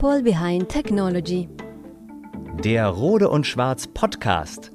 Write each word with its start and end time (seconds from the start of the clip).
People 0.00 0.22
Behind 0.22 0.66
Technology. 0.66 1.46
Der 2.64 2.86
Rode 2.86 3.28
und 3.28 3.46
Schwarz 3.46 3.86
Podcast 3.86 4.72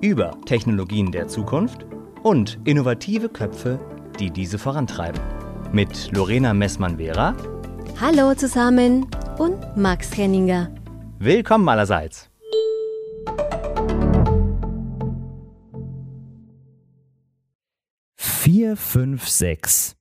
über 0.00 0.38
Technologien 0.46 1.10
der 1.10 1.26
Zukunft 1.26 1.84
und 2.22 2.60
innovative 2.64 3.28
Köpfe, 3.28 3.80
die 4.20 4.30
diese 4.30 4.58
vorantreiben. 4.58 5.20
Mit 5.72 6.12
Lorena 6.12 6.54
Messmann-Vera. 6.54 7.34
Hallo 8.00 8.36
zusammen 8.36 9.08
und 9.36 9.76
Max 9.76 10.16
Henninger. 10.16 10.72
Willkommen 11.18 11.68
allerseits. 11.68 12.30
Vier, 18.14 18.76
fünf, 18.76 19.26
sechs. 19.26 19.96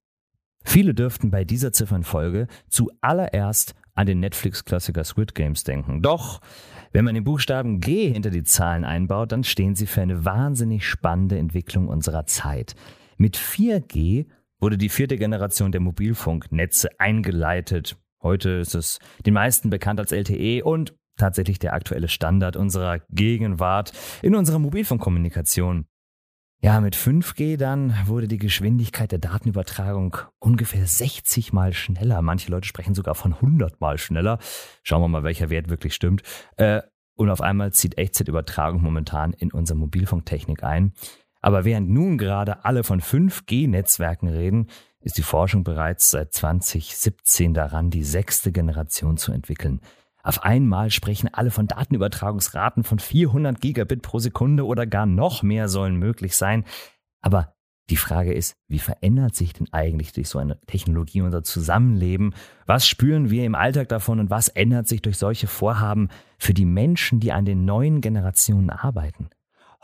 Viele 0.64 0.94
dürften 0.94 1.32
bei 1.32 1.46
dieser 1.46 1.74
Ziffernfolge 1.74 2.46
zuallererst 2.70 3.74
an 3.96 4.08
den 4.08 4.20
Netflix-Klassiker 4.20 5.04
Squid 5.04 5.36
Games 5.36 5.64
denken. 5.64 6.02
Doch, 6.02 6.42
wenn 6.92 7.06
man 7.06 7.16
den 7.16 7.24
Buchstaben 7.24 7.80
G 7.80 8.12
hinter 8.12 8.30
die 8.30 8.44
Zahlen 8.44 8.84
einbaut, 8.84 9.32
dann 9.32 9.44
stehen 9.44 9.76
sie 9.76 9.88
für 9.88 10.02
eine 10.02 10.26
wahnsinnig 10.26 10.88
spannende 10.88 11.38
Entwicklung 11.38 11.88
unserer 11.88 12.26
Zeit. 12.26 12.76
Mit 13.18 13.38
4G 13.38 14.28
wurde 14.60 14.78
die 14.78 14.90
vierte 14.90 15.18
Generation 15.18 15.72
der 15.72 15.82
Mobilfunknetze 15.82 16.90
eingeleitet. 17.00 17.98
Heute 18.22 18.50
ist 18.52 18.76
es 18.76 19.00
den 19.26 19.34
meisten 19.34 19.70
bekannt 19.70 20.00
als 20.00 20.12
LTE 20.12 20.64
und 20.64 20.96
tatsächlich 21.18 21.60
der 21.60 21.74
aktuelle 21.74 22.08
Standard 22.08 22.56
unserer 22.56 23.00
Gegenwart 23.10 23.94
in 24.22 24.36
unserer 24.36 24.60
Mobilfunkkommunikation. 24.60 25.86
Ja, 26.64 26.80
mit 26.80 26.96
5G 26.96 27.58
dann 27.58 27.96
wurde 28.06 28.28
die 28.28 28.38
Geschwindigkeit 28.38 29.12
der 29.12 29.18
Datenübertragung 29.18 30.18
ungefähr 30.38 30.86
60 30.86 31.54
mal 31.54 31.74
schneller. 31.74 32.22
Manche 32.22 32.52
Leute 32.52 32.68
sprechen 32.68 32.94
sogar 32.94 33.16
von 33.16 33.34
100 33.34 33.82
mal 33.82 33.98
schneller. 33.98 34.38
Schauen 34.84 35.02
wir 35.02 35.08
mal, 35.08 35.24
welcher 35.24 35.50
Wert 35.50 35.70
wirklich 35.70 35.96
stimmt. 35.96 36.22
Äh, 36.58 36.84
und 37.16 37.32
auf 37.32 37.42
einmal 37.42 37.74
zieht 37.74 37.98
Echtzeitübertragung 37.98 38.80
momentan 38.80 39.34
in 39.34 39.52
unsere 39.52 39.80
Mobilfunktechnik 39.80 40.62
ein. 40.64 40.94
Aber 41.42 41.66
während 41.66 41.90
nun 41.90 42.20
gerade 42.20 42.64
alle 42.64 42.84
von 42.84 43.02
5G-Netzwerken 43.02 44.28
reden, 44.28 44.68
ist 45.00 45.18
die 45.18 45.24
Forschung 45.24 45.64
bereits 45.64 46.12
seit 46.12 46.32
2017 46.32 47.56
daran, 47.56 47.90
die 47.90 48.04
sechste 48.04 48.52
Generation 48.52 49.18
zu 49.18 49.32
entwickeln. 49.32 49.82
Auf 50.24 50.44
einmal 50.44 50.92
sprechen 50.92 51.30
alle 51.34 51.52
von 51.52 51.68
Datenübertragungsraten 51.68 52.84
von 52.84 53.00
400 53.00 53.60
Gigabit 53.60 54.02
pro 54.02 54.20
Sekunde 54.20 54.66
oder 54.66 54.86
gar 54.86 55.06
noch 55.06 55.44
mehr 55.44 55.68
sollen 55.68 55.96
möglich 55.96 56.36
sein. 56.36 56.66
Aber 57.22 57.56
die 57.90 57.98
Frage 57.98 58.34
ist, 58.34 58.56
wie 58.68 58.80
verändert 58.80 59.36
sich 59.36 59.54
denn 59.54 59.68
eigentlich 59.74 60.14
durch 60.14 60.30
so 60.30 60.40
eine 60.40 60.60
Technologie 60.62 61.22
unser 61.22 61.44
Zusammenleben? 61.44 62.34
Was 62.66 62.88
spüren 62.88 63.30
wir 63.30 63.44
im 63.44 63.56
Alltag 63.56 63.90
davon 63.90 64.20
und 64.20 64.30
was 64.30 64.48
ändert 64.48 64.88
sich 64.88 65.02
durch 65.02 65.18
solche 65.18 65.48
Vorhaben 65.48 66.10
für 66.38 66.54
die 66.54 66.66
Menschen, 66.66 67.20
die 67.20 67.34
an 67.34 67.44
den 67.44 67.66
neuen 67.66 68.00
Generationen 68.00 68.70
arbeiten? 68.70 69.30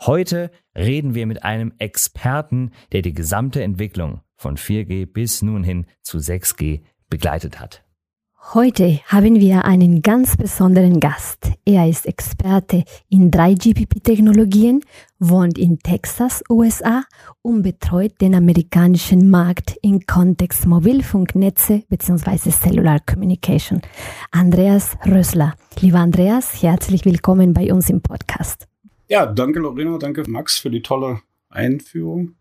Heute 0.00 0.50
reden 0.76 1.14
wir 1.14 1.26
mit 1.26 1.42
einem 1.42 1.74
Experten, 1.78 2.70
der 2.92 3.02
die 3.02 3.12
gesamte 3.12 3.62
Entwicklung 3.62 4.22
von 4.36 4.56
4G 4.56 5.06
bis 5.06 5.42
nun 5.42 5.64
hin 5.64 5.86
zu 6.02 6.18
6G 6.18 6.84
begleitet 7.10 7.60
hat. 7.60 7.84
Heute 8.54 9.00
haben 9.06 9.40
wir 9.40 9.66
einen 9.66 10.00
ganz 10.00 10.36
besonderen 10.36 11.00
Gast. 11.00 11.50
Er 11.66 11.86
ist 11.86 12.06
Experte 12.06 12.84
in 13.10 13.30
3GPP-Technologien, 13.30 14.80
wohnt 15.18 15.58
in 15.58 15.80
Texas, 15.80 16.42
USA 16.48 17.04
und 17.42 17.62
betreut 17.62 18.18
den 18.22 18.34
amerikanischen 18.34 19.28
Markt 19.28 19.76
im 19.82 20.06
Kontext 20.06 20.66
Mobilfunknetze 20.66 21.82
bzw. 21.90 22.50
Cellular 22.50 23.00
Communication. 23.00 23.82
Andreas 24.30 24.96
Rössler. 25.04 25.54
Lieber 25.80 25.98
Andreas, 25.98 26.62
herzlich 26.62 27.04
willkommen 27.04 27.52
bei 27.52 27.70
uns 27.70 27.90
im 27.90 28.00
Podcast. 28.00 28.66
Ja, 29.08 29.26
danke 29.26 29.58
Lorena, 29.58 29.98
danke 29.98 30.22
Max 30.26 30.58
für 30.58 30.70
die 30.70 30.80
tolle 30.80 31.20
Einführung. 31.50 32.36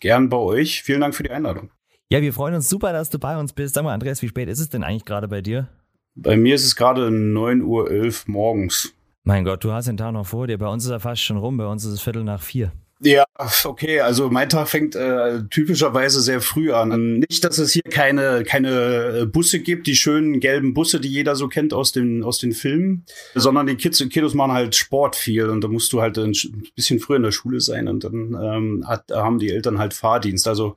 Gern 0.00 0.28
bei 0.28 0.38
euch. 0.38 0.82
Vielen 0.82 1.02
Dank 1.02 1.14
für 1.14 1.22
die 1.22 1.30
Einladung. 1.30 1.70
Ja, 2.08 2.22
wir 2.22 2.32
freuen 2.32 2.54
uns 2.54 2.68
super, 2.68 2.92
dass 2.92 3.10
du 3.10 3.18
bei 3.18 3.36
uns 3.36 3.52
bist. 3.52 3.74
Sag 3.74 3.82
mal, 3.82 3.92
Andreas, 3.92 4.22
wie 4.22 4.28
spät 4.28 4.48
ist 4.48 4.60
es 4.60 4.68
denn 4.68 4.84
eigentlich 4.84 5.04
gerade 5.04 5.26
bei 5.26 5.40
dir? 5.40 5.68
Bei 6.14 6.36
mir 6.36 6.54
ist 6.54 6.64
es 6.64 6.76
gerade 6.76 7.08
9.11 7.08 7.62
Uhr 7.64 8.14
morgens. 8.26 8.94
Mein 9.24 9.44
Gott, 9.44 9.64
du 9.64 9.72
hast 9.72 9.88
den 9.88 9.96
Tag 9.96 10.12
noch 10.12 10.24
vor 10.24 10.46
dir. 10.46 10.56
Bei 10.56 10.68
uns 10.68 10.84
ist 10.84 10.90
er 10.92 11.00
fast 11.00 11.22
schon 11.22 11.36
rum. 11.36 11.56
Bei 11.56 11.66
uns 11.66 11.84
ist 11.84 11.92
es 11.94 12.00
Viertel 12.00 12.22
nach 12.22 12.40
vier. 12.40 12.70
Ja, 13.00 13.26
okay. 13.64 14.00
Also 14.00 14.30
mein 14.30 14.48
Tag 14.48 14.68
fängt 14.68 14.94
äh, 14.96 15.42
typischerweise 15.50 16.22
sehr 16.22 16.40
früh 16.40 16.72
an. 16.72 17.18
Nicht, 17.18 17.44
dass 17.44 17.58
es 17.58 17.72
hier 17.72 17.82
keine 17.82 18.42
keine 18.42 19.20
äh, 19.20 19.26
Busse 19.26 19.60
gibt, 19.60 19.86
die 19.86 19.94
schönen 19.94 20.40
gelben 20.40 20.72
Busse, 20.72 20.98
die 20.98 21.08
jeder 21.08 21.36
so 21.36 21.46
kennt 21.48 21.74
aus 21.74 21.92
den 21.92 22.24
aus 22.24 22.38
den 22.38 22.52
Filmen, 22.52 23.04
sondern 23.34 23.66
die 23.66 23.76
Kids 23.76 24.02
Kiddos 24.08 24.32
machen 24.32 24.52
halt 24.52 24.74
Sport 24.74 25.14
viel 25.14 25.50
und 25.50 25.62
da 25.62 25.68
musst 25.68 25.92
du 25.92 26.00
halt 26.00 26.16
ein 26.16 26.32
bisschen 26.74 26.98
früher 26.98 27.18
in 27.18 27.22
der 27.22 27.32
Schule 27.32 27.60
sein 27.60 27.86
und 27.86 28.04
dann 28.04 28.34
ähm, 28.42 28.84
hat, 28.88 29.10
haben 29.12 29.38
die 29.38 29.50
Eltern 29.50 29.78
halt 29.78 29.92
Fahrdienst. 29.92 30.48
Also 30.48 30.76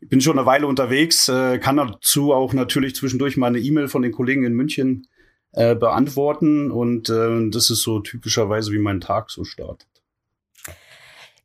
ich 0.00 0.08
bin 0.08 0.20
schon 0.20 0.38
eine 0.38 0.46
Weile 0.46 0.66
unterwegs, 0.66 1.28
äh, 1.28 1.58
kann 1.58 1.76
dazu 1.76 2.32
auch 2.32 2.52
natürlich 2.52 2.96
zwischendurch 2.96 3.36
mal 3.36 3.46
eine 3.46 3.60
E-Mail 3.60 3.86
von 3.86 4.02
den 4.02 4.10
Kollegen 4.10 4.44
in 4.44 4.54
München 4.54 5.06
äh, 5.52 5.76
beantworten 5.76 6.72
und 6.72 7.08
äh, 7.10 7.48
das 7.50 7.70
ist 7.70 7.82
so 7.82 8.00
typischerweise 8.00 8.72
wie 8.72 8.78
mein 8.78 9.00
Tag 9.00 9.30
so 9.30 9.44
startet. 9.44 9.89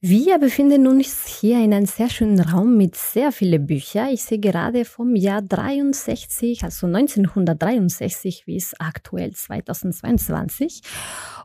Wir 0.07 0.37
befinden 0.37 0.85
uns 0.85 1.25
hier 1.25 1.63
in 1.63 1.73
einem 1.73 1.87
sehr 1.87 2.11
schönen 2.11 2.39
Raum 2.39 2.77
mit 2.77 2.95
sehr 2.95 3.31
vielen 3.31 3.65
Büchern. 3.65 4.09
Ich 4.09 4.21
sehe 4.21 4.37
gerade 4.37 4.85
vom 4.85 5.15
Jahr 5.15 5.41
63, 5.41 6.63
also 6.63 6.85
1963 6.85 8.45
bis 8.45 8.75
aktuell 8.79 9.31
2022. 9.31 10.83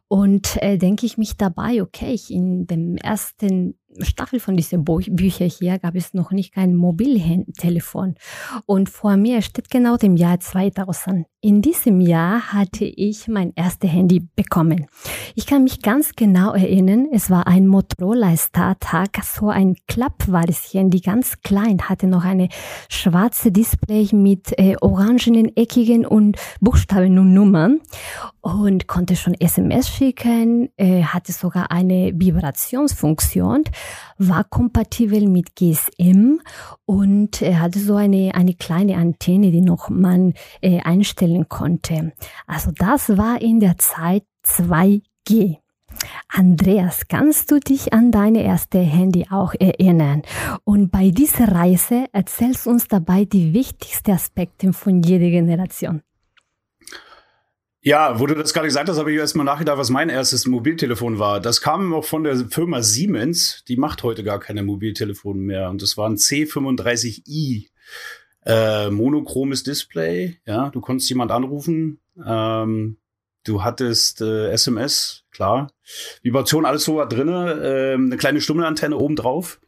Und 0.09 0.63
äh, 0.63 0.77
denke 0.77 1.07
ich 1.07 1.17
mich 1.17 1.39
dabei, 1.39 1.81
okay, 1.81 2.21
in 2.29 2.67
dem 2.67 2.97
ersten 2.99 3.79
Staffel 4.01 4.41
von 4.41 4.57
diesen 4.57 4.85
Büchern 4.85 5.49
hier 5.49 5.79
gab 5.79 5.95
es 5.97 6.15
noch 6.15 6.31
nicht 6.31 6.55
kein 6.55 6.77
Mobiltelefon. 6.77 8.15
Und 8.67 8.89
vor 8.89 9.17
mir 9.17 9.43
steht 9.43 9.71
genau 9.71 9.97
dem 9.97 10.17
Jahr 10.17 10.39
2000. 10.41 11.27
In 11.43 11.63
diesem 11.63 12.01
Jahr 12.01 12.53
hatte 12.53 12.85
ich 12.85 13.27
mein 13.27 13.53
erstes 13.57 13.91
Handy 13.91 14.29
bekommen. 14.37 14.87
Ich 15.35 15.47
kann 15.47 15.65
mich 15.65 15.81
ganz 15.81 16.13
genau 16.15 16.53
erinnern, 16.53 17.09
es 17.13 17.31
war 17.31 17.47
ein 17.47 17.67
Motorola 17.67 18.37
StarTAC, 18.37 19.25
so 19.25 19.49
ein 19.49 19.77
klappbares 19.89 20.75
Handy, 20.75 21.01
ganz 21.01 21.41
klein, 21.41 21.89
hatte 21.89 22.09
noch 22.09 22.25
eine 22.25 22.51
schwarze 22.91 23.51
Display 23.53 24.09
mit 24.13 24.53
äh, 24.59 24.77
orangenen, 24.83 25.57
eckigen 25.57 26.05
und 26.05 26.37
Buchstaben 26.61 27.19
und 27.19 27.33
Nummern 27.33 27.81
und 28.41 28.87
konnte 28.87 29.17
schon 29.17 29.35
SMS 29.35 29.89
schicken, 29.89 30.71
äh, 30.77 31.03
hatte 31.03 31.33
sogar 31.33 31.71
eine 31.71 32.13
Vibrationsfunktion 32.15 33.65
war 34.19 34.45
kompatibel 34.45 35.27
mit 35.27 35.57
GSM 35.57 36.41
und 36.85 37.41
er 37.43 37.61
hatte 37.61 37.79
so 37.79 37.97
eine, 37.97 38.35
eine 38.35 38.55
kleine 38.55 38.97
Antenne, 38.97 39.51
die 39.51 39.63
noch 39.63 39.89
man 39.89 40.35
äh, 40.61 40.81
einstellen 40.81 41.49
konnte. 41.49 42.13
Also 42.47 42.71
das 42.77 43.17
war 43.17 43.41
in 43.41 43.61
der 43.61 43.79
Zeit 43.79 44.25
2G. 44.45 45.57
Andreas, 46.29 47.09
kannst 47.09 47.51
du 47.51 47.59
dich 47.59 47.93
an 47.93 48.13
deine 48.13 48.43
erste 48.43 48.79
Handy 48.79 49.27
auch 49.31 49.55
erinnern? 49.59 50.23
Und 50.65 50.91
bei 50.91 51.11
dieser 51.11 51.49
Reise 51.49 52.07
erzählst 52.13 52.67
uns 52.67 52.89
dabei 52.89 53.25
die 53.25 53.53
wichtigsten 53.53 54.13
Aspekte 54.13 54.73
von 54.73 55.03
jeder 55.03 55.29
Generation. 55.31 56.03
Ja, 57.83 58.21
wo 58.21 58.27
du 58.27 58.35
das 58.35 58.53
gerade 58.53 58.67
gesagt 58.67 58.91
hast, 58.91 58.99
habe 58.99 59.11
ich 59.11 59.19
erstmal 59.19 59.47
nachgedacht, 59.47 59.79
was 59.79 59.89
mein 59.89 60.11
erstes 60.11 60.47
Mobiltelefon 60.47 61.19
war. 61.19 61.41
Das 61.41 61.63
kam 61.63 61.95
auch 61.95 62.05
von 62.05 62.25
der 62.25 62.37
Firma 62.37 62.83
Siemens. 62.83 63.65
Die 63.69 63.79
macht 63.79 64.03
heute 64.03 64.23
gar 64.23 64.39
keine 64.39 64.63
Mobiltelefone 64.63 65.41
mehr. 65.41 65.71
Und 65.71 65.81
das 65.81 65.97
war 65.97 66.09
ein 66.09 66.17
C35i. 66.17 67.69
Äh, 68.45 68.91
monochromes 68.91 69.63
Display. 69.63 70.41
Ja, 70.47 70.69
du 70.69 70.83
konntest 70.83 71.09
jemand 71.09 71.31
anrufen. 71.31 72.01
Ähm, 72.23 72.99
du 73.45 73.63
hattest 73.63 74.21
äh, 74.21 74.51
SMS, 74.51 75.25
klar. 75.31 75.73
Vibration, 76.23 76.67
alles 76.67 76.85
so 76.85 76.97
war 76.97 77.09
drinne. 77.09 77.61
Ähm, 77.63 78.07
eine 78.07 78.19
kleine 78.19 78.43
Stummelantenne 78.43 78.97
oben 78.97 79.17
drauf. 79.17 79.59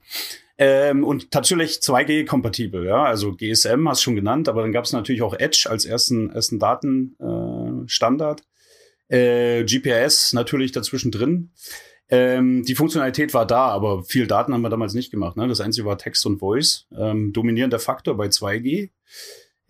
Ähm, 0.59 1.03
und 1.03 1.35
natürlich 1.35 1.79
2G-kompatibel, 1.79 2.85
ja. 2.85 3.05
Also 3.05 3.32
GSM 3.35 3.88
hast 3.88 4.00
du 4.00 4.05
schon 4.05 4.17
genannt, 4.17 4.49
aber 4.49 4.62
dann 4.62 4.73
gab 4.73 4.85
es 4.85 4.93
natürlich 4.93 5.23
auch 5.23 5.35
Edge 5.35 5.67
als 5.69 5.85
ersten, 5.85 6.31
ersten 6.31 6.59
Datenstandard. 6.59 7.62
Äh, 7.62 7.62
äh, 9.08 9.64
GPS 9.64 10.32
natürlich 10.32 10.73
dazwischen 10.73 11.11
drin. 11.11 11.50
Ähm, 12.08 12.62
die 12.64 12.75
Funktionalität 12.75 13.32
war 13.32 13.46
da, 13.46 13.69
aber 13.69 14.05
viel 14.05 14.26
Daten 14.26 14.52
haben 14.52 14.62
wir 14.62 14.69
damals 14.69 14.94
nicht 14.94 15.11
gemacht. 15.11 15.37
Ne? 15.37 15.49
Das 15.49 15.61
einzige 15.61 15.87
war 15.87 15.96
Text 15.96 16.26
und 16.26 16.38
Voice. 16.40 16.87
Ähm, 16.96 17.32
dominierender 17.32 17.79
Faktor 17.79 18.17
bei 18.17 18.26
2G. 18.26 18.90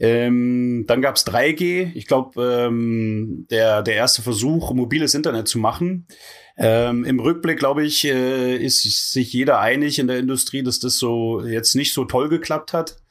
Ähm, 0.00 0.84
dann 0.88 1.02
gab's 1.02 1.24
3G. 1.24 1.92
Ich 1.94 2.06
glaube, 2.06 2.66
ähm, 2.66 3.46
der, 3.50 3.82
der 3.82 3.94
erste 3.94 4.22
Versuch, 4.22 4.72
mobiles 4.72 5.14
Internet 5.14 5.46
zu 5.46 5.60
machen. 5.60 6.08
Ähm, 6.56 7.04
Im 7.04 7.20
Rückblick, 7.20 7.58
glaube 7.58 7.84
ich, 7.84 8.04
äh, 8.04 8.56
ist 8.56 8.82
sich 9.12 9.32
jeder 9.32 9.60
einig 9.60 10.00
in 10.00 10.08
der 10.08 10.18
Industrie, 10.18 10.64
dass 10.64 10.80
das 10.80 10.98
so 10.98 11.44
jetzt 11.44 11.76
nicht 11.76 11.92
so 11.92 12.04
toll 12.04 12.28
geklappt 12.28 12.72
hat. 12.72 13.01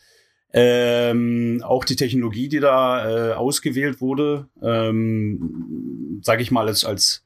Ähm, 0.54 1.64
auch 1.66 1.86
die 1.86 1.96
Technologie, 1.96 2.50
die 2.50 2.60
da 2.60 3.32
äh, 3.32 3.34
ausgewählt 3.34 4.02
wurde, 4.02 4.50
ähm, 4.62 6.20
sage 6.24 6.42
ich 6.42 6.52
mal 6.52 6.68
als 6.68 6.84
als 6.84 7.24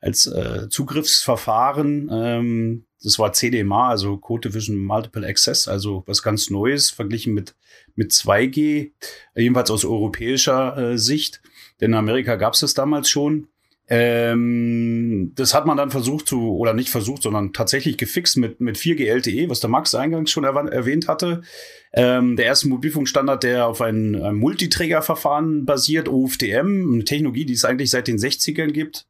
als 0.00 0.26
äh, 0.26 0.68
Zugriffsverfahren, 0.68 2.10
ähm, 2.12 2.86
das 3.02 3.18
war 3.18 3.32
CDMA, 3.32 3.88
also 3.90 4.18
Code 4.18 4.48
Division 4.48 4.78
Multiple 4.78 5.26
Access, 5.26 5.68
also 5.68 6.02
was 6.06 6.22
ganz 6.22 6.50
Neues 6.50 6.90
verglichen 6.90 7.34
mit 7.34 7.54
mit 7.94 8.12
2G, 8.12 8.92
jedenfalls 9.34 9.70
aus 9.70 9.84
europäischer 9.84 10.76
äh, 10.76 10.98
Sicht. 10.98 11.40
Denn 11.80 11.92
in 11.92 11.98
Amerika 11.98 12.36
gab 12.36 12.54
es 12.54 12.60
das 12.60 12.74
damals 12.74 13.08
schon. 13.08 13.48
Ähm, 13.88 15.32
das 15.36 15.54
hat 15.54 15.66
man 15.66 15.76
dann 15.76 15.90
versucht 15.90 16.26
zu, 16.26 16.56
oder 16.56 16.74
nicht 16.74 16.88
versucht, 16.88 17.22
sondern 17.22 17.52
tatsächlich 17.52 17.96
gefixt 17.96 18.36
mit, 18.36 18.60
mit 18.60 18.76
4G 18.76 19.06
LTE, 19.06 19.48
was 19.48 19.60
der 19.60 19.70
Max 19.70 19.94
eingangs 19.94 20.30
schon 20.30 20.44
erwähnt 20.44 21.06
hatte. 21.06 21.42
Ähm, 21.92 22.36
der 22.36 22.46
erste 22.46 22.68
Mobilfunkstandard, 22.68 23.44
der 23.44 23.68
auf 23.68 23.80
ein, 23.80 24.20
ein 24.20 24.34
Multiträgerverfahren 24.34 25.64
basiert, 25.64 26.08
OFDM, 26.08 26.94
eine 26.94 27.04
Technologie, 27.04 27.46
die 27.46 27.54
es 27.54 27.64
eigentlich 27.64 27.90
seit 27.90 28.08
den 28.08 28.18
60ern 28.18 28.72
gibt, 28.72 29.06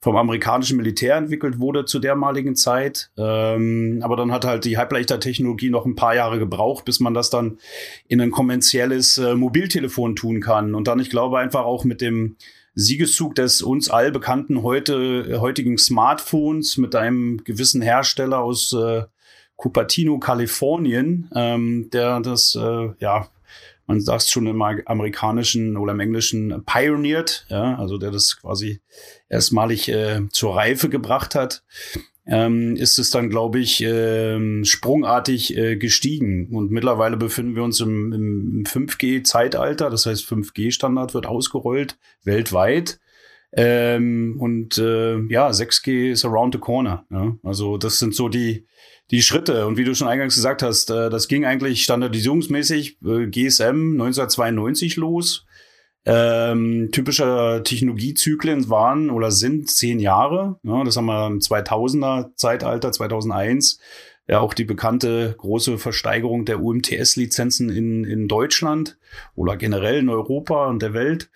vom 0.00 0.16
amerikanischen 0.16 0.76
Militär 0.76 1.16
entwickelt 1.16 1.58
wurde 1.58 1.84
zu 1.84 1.98
dermaligen 1.98 2.54
Zeit. 2.54 3.10
Ähm, 3.16 4.00
aber 4.02 4.16
dann 4.16 4.32
hat 4.32 4.44
halt 4.44 4.64
die 4.64 4.78
Halbleitertechnologie 4.78 5.70
noch 5.70 5.86
ein 5.86 5.96
paar 5.96 6.14
Jahre 6.14 6.38
gebraucht, 6.38 6.84
bis 6.84 7.00
man 7.00 7.14
das 7.14 7.30
dann 7.30 7.58
in 8.06 8.20
ein 8.20 8.30
kommerzielles 8.30 9.18
äh, 9.18 9.34
Mobiltelefon 9.34 10.14
tun 10.14 10.40
kann. 10.40 10.74
Und 10.74 10.86
dann, 10.88 11.00
ich 11.00 11.10
glaube, 11.10 11.38
einfach 11.38 11.64
auch 11.64 11.84
mit 11.84 12.00
dem 12.00 12.36
Siegeszug 12.78 13.34
des 13.34 13.60
uns 13.60 13.90
allbekannten 13.90 14.62
heute, 14.62 15.40
heutigen 15.40 15.78
Smartphones 15.78 16.76
mit 16.76 16.94
einem 16.94 17.42
gewissen 17.42 17.82
Hersteller 17.82 18.38
aus 18.38 18.72
äh, 18.72 19.02
Cupertino, 19.56 20.20
Kalifornien, 20.20 21.28
ähm, 21.34 21.90
der 21.92 22.20
das, 22.20 22.54
äh, 22.54 22.90
ja, 23.00 23.26
man 23.88 24.00
sagt 24.00 24.28
schon 24.28 24.46
im 24.46 24.62
amerikanischen 24.62 25.76
oder 25.76 25.90
im 25.90 25.98
englischen 25.98 26.64
pioniert, 26.64 27.46
ja, 27.48 27.76
also 27.76 27.98
der 27.98 28.12
das 28.12 28.40
quasi 28.40 28.80
erstmalig 29.28 29.88
äh, 29.88 30.28
zur 30.30 30.54
Reife 30.54 30.88
gebracht 30.88 31.34
hat 31.34 31.64
ähm, 32.28 32.76
ist 32.76 32.98
es 32.98 33.10
dann, 33.10 33.30
glaube 33.30 33.58
ich, 33.58 33.82
äh, 33.82 34.64
sprungartig 34.64 35.56
äh, 35.56 35.76
gestiegen. 35.76 36.48
Und 36.54 36.70
mittlerweile 36.70 37.16
befinden 37.16 37.56
wir 37.56 37.64
uns 37.64 37.80
im, 37.80 38.12
im 38.12 38.64
5G-Zeitalter. 38.64 39.88
Das 39.88 40.04
heißt, 40.04 40.24
5G-Standard 40.26 41.14
wird 41.14 41.26
ausgerollt 41.26 41.96
weltweit. 42.24 43.00
Ähm, 43.52 44.36
und 44.38 44.76
äh, 44.76 45.18
ja, 45.28 45.48
6G 45.48 46.10
ist 46.10 46.26
around 46.26 46.54
the 46.54 46.60
corner. 46.60 47.06
Ja? 47.10 47.34
Also 47.42 47.78
das 47.78 47.98
sind 47.98 48.14
so 48.14 48.28
die, 48.28 48.66
die 49.10 49.22
Schritte. 49.22 49.66
Und 49.66 49.78
wie 49.78 49.84
du 49.84 49.94
schon 49.94 50.08
eingangs 50.08 50.34
gesagt 50.34 50.62
hast, 50.62 50.90
äh, 50.90 51.08
das 51.08 51.28
ging 51.28 51.46
eigentlich 51.46 51.82
standardisierungsmäßig 51.82 52.98
äh, 53.06 53.26
GSM 53.26 53.92
1992 53.92 54.96
los. 54.96 55.46
Ähm, 56.04 56.88
typische 56.92 57.62
Technologiezyklen 57.64 58.70
waren 58.70 59.10
oder 59.10 59.30
sind 59.30 59.70
zehn 59.70 60.00
Jahre. 60.00 60.58
Ja, 60.62 60.84
das 60.84 60.96
haben 60.96 61.06
wir 61.06 61.26
im 61.26 61.40
2000er 61.40 62.34
Zeitalter, 62.34 62.92
2001. 62.92 63.78
Ja, 64.26 64.40
auch 64.40 64.54
die 64.54 64.64
bekannte 64.64 65.34
große 65.38 65.78
Versteigerung 65.78 66.44
der 66.44 66.60
UMTS-Lizenzen 66.60 67.70
in, 67.70 68.04
in 68.04 68.28
Deutschland 68.28 68.98
oder 69.34 69.56
generell 69.56 69.98
in 69.98 70.08
Europa 70.08 70.66
und 70.66 70.82
der 70.82 70.92
Welt. 70.92 71.30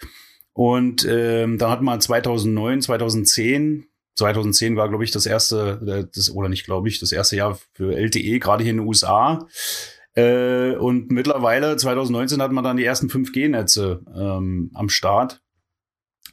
Und 0.53 1.07
ähm, 1.09 1.57
dann 1.57 1.71
hat 1.71 1.81
man 1.81 2.01
2009, 2.01 2.83
2010 2.83 3.87
2010 4.15 4.77
war, 4.77 4.89
glaube 4.89 5.05
ich, 5.05 5.11
das 5.11 5.27
erste, 5.27 5.81
äh, 5.87 6.05
das, 6.15 6.31
oder 6.31 6.49
nicht, 6.49 6.65
glaube 6.65 6.89
ich, 6.89 7.01
das 7.01 7.13
erste 7.13 7.37
Jahr 7.37 7.59
für 7.73 7.97
LTE, 7.97 8.39
gerade 8.39 8.63
hier 8.63 8.73
in 8.73 8.79
den 8.79 8.87
USA. 8.87 9.47
Äh, 10.15 10.77
und 10.77 11.11
mittlerweile, 11.11 11.77
2019, 11.77 12.43
hat 12.43 12.53
man 12.53 12.65
dann 12.65 12.77
die 12.77 12.85
ersten 12.85 13.09
5G-Netze 13.09 14.05
ähm, 14.15 14.71
am 14.75 14.89
Start. 14.89 15.43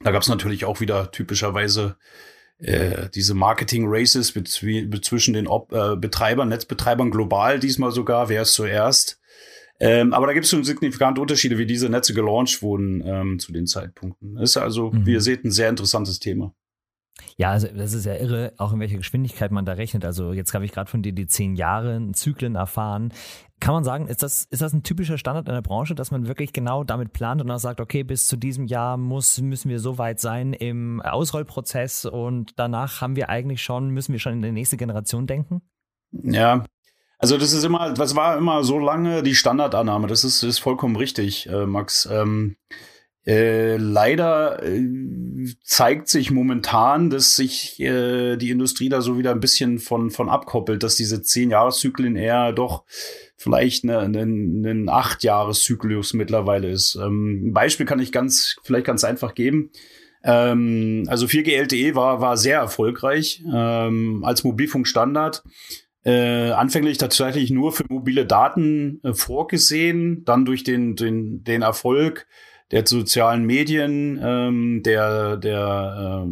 Da 0.01 0.11
gab 0.11 0.21
es 0.21 0.29
natürlich 0.29 0.65
auch 0.65 0.79
wieder 0.79 1.11
typischerweise 1.11 1.97
äh, 2.59 3.09
diese 3.13 3.33
Marketing-Races 3.33 4.33
zwischen 5.01 5.33
den 5.33 5.47
Ob 5.47 5.71
äh, 5.71 5.95
Betreibern, 5.95 6.49
Netzbetreibern 6.49 7.11
global 7.11 7.59
diesmal 7.59 7.91
sogar, 7.91 8.29
wer 8.29 8.41
ist 8.41 8.53
zuerst. 8.53 9.19
Ähm, 9.79 10.13
aber 10.13 10.27
da 10.27 10.33
gibt 10.33 10.43
es 10.43 10.51
schon 10.51 10.65
signifikante 10.65 11.21
Unterschiede, 11.21 11.57
wie 11.57 11.65
diese 11.65 11.89
Netze 11.89 12.13
gelauncht 12.13 12.61
wurden 12.61 13.01
ähm, 13.05 13.39
zu 13.39 13.53
den 13.53 13.65
Zeitpunkten. 13.65 14.37
Ist 14.37 14.57
also, 14.57 14.91
mhm. 14.91 15.05
wie 15.05 15.13
ihr 15.13 15.21
seht, 15.21 15.45
ein 15.45 15.51
sehr 15.51 15.69
interessantes 15.69 16.19
Thema. 16.19 16.53
Ja, 17.37 17.51
also 17.51 17.67
das 17.67 17.93
ist 17.93 18.05
ja 18.05 18.15
irre, 18.15 18.53
auch 18.57 18.73
in 18.73 18.79
welcher 18.79 18.97
Geschwindigkeit 18.97 19.51
man 19.51 19.65
da 19.65 19.73
rechnet. 19.73 20.05
Also 20.05 20.33
jetzt 20.33 20.53
habe 20.53 20.65
ich 20.65 20.71
gerade 20.71 20.89
von 20.89 21.01
dir 21.01 21.13
die 21.13 21.27
zehn 21.27 21.55
Jahre 21.55 22.11
Zyklen 22.13 22.55
erfahren. 22.55 23.13
Kann 23.59 23.73
man 23.73 23.83
sagen, 23.83 24.07
ist 24.07 24.23
das, 24.23 24.43
ist 24.43 24.61
das 24.61 24.73
ein 24.73 24.83
typischer 24.83 25.17
Standard 25.17 25.47
in 25.47 25.53
der 25.53 25.61
Branche, 25.61 25.95
dass 25.95 26.11
man 26.11 26.27
wirklich 26.27 26.53
genau 26.53 26.83
damit 26.83 27.11
plant 27.11 27.41
und 27.41 27.51
auch 27.51 27.59
sagt, 27.59 27.81
okay, 27.81 28.03
bis 28.03 28.27
zu 28.27 28.37
diesem 28.37 28.65
Jahr 28.65 28.97
muss, 28.97 29.41
müssen 29.41 29.69
wir 29.69 29.79
so 29.79 29.97
weit 29.97 30.19
sein 30.19 30.53
im 30.53 31.01
Ausrollprozess 31.01 32.05
und 32.05 32.57
danach 32.57 33.01
haben 33.01 33.15
wir 33.15 33.29
eigentlich 33.29 33.61
schon, 33.61 33.89
müssen 33.89 34.13
wir 34.13 34.19
schon 34.19 34.33
in 34.33 34.41
die 34.41 34.51
nächste 34.51 34.77
Generation 34.77 35.27
denken? 35.27 35.61
Ja, 36.11 36.63
also 37.19 37.37
das 37.37 37.51
ist 37.51 37.65
immer, 37.65 37.93
das 37.93 38.15
war 38.15 38.37
immer 38.37 38.63
so 38.63 38.79
lange 38.79 39.23
die 39.23 39.35
Standardannahme. 39.35 40.07
Das 40.07 40.23
ist, 40.23 40.41
ist 40.41 40.59
vollkommen 40.59 40.95
richtig, 40.95 41.49
äh, 41.49 41.65
Max. 41.65 42.07
Ähm, 42.09 42.55
äh, 43.29 43.77
leider 43.77 44.63
äh, 44.63 44.81
zeigt 45.63 46.07
sich 46.07 46.31
momentan, 46.31 47.11
dass 47.11 47.35
sich 47.35 47.79
äh, 47.79 48.37
die 48.37 48.49
Industrie 48.49 48.89
da 48.89 49.01
so 49.01 49.19
wieder 49.19 49.29
ein 49.29 49.39
bisschen 49.39 49.77
von, 49.77 50.09
von 50.09 50.29
abkoppelt, 50.29 50.81
dass 50.81 50.95
diese 50.95 51.21
zehn 51.21 51.51
Jahreszyklen 51.51 52.15
eher 52.15 52.53
doch 52.53 52.85
vielleicht 53.37 53.83
eine, 53.83 53.99
eine, 53.99 54.21
ein 54.23 54.89
acht 54.89 55.23
Jahreszyklus 55.23 56.15
mittlerweile 56.15 56.71
ist. 56.71 56.95
Ähm, 56.95 57.49
ein 57.49 57.53
Beispiel 57.53 57.85
kann 57.85 57.99
ich 57.99 58.11
ganz, 58.11 58.55
vielleicht 58.63 58.87
ganz 58.87 59.03
einfach 59.03 59.35
geben. 59.35 59.69
Ähm, 60.23 61.03
also 61.07 61.27
4G 61.27 61.55
LTE 61.55 61.93
war, 61.93 62.21
war 62.21 62.35
sehr 62.35 62.57
erfolgreich 62.57 63.43
ähm, 63.53 64.23
als 64.23 64.43
Mobilfunkstandard. 64.43 65.43
Äh, 66.03 66.49
anfänglich 66.49 66.97
tatsächlich 66.97 67.51
nur 67.51 67.73
für 67.73 67.83
mobile 67.89 68.25
Daten 68.25 69.01
äh, 69.03 69.13
vorgesehen, 69.13 70.23
dann 70.25 70.45
durch 70.45 70.63
den, 70.63 70.95
den, 70.95 71.43
den 71.43 71.61
Erfolg 71.61 72.25
der 72.71 72.85
sozialen 72.85 73.45
Medien, 73.45 74.19
ähm, 74.23 74.83
der, 74.83 75.37
der 75.37 76.25
äh, 76.25 76.31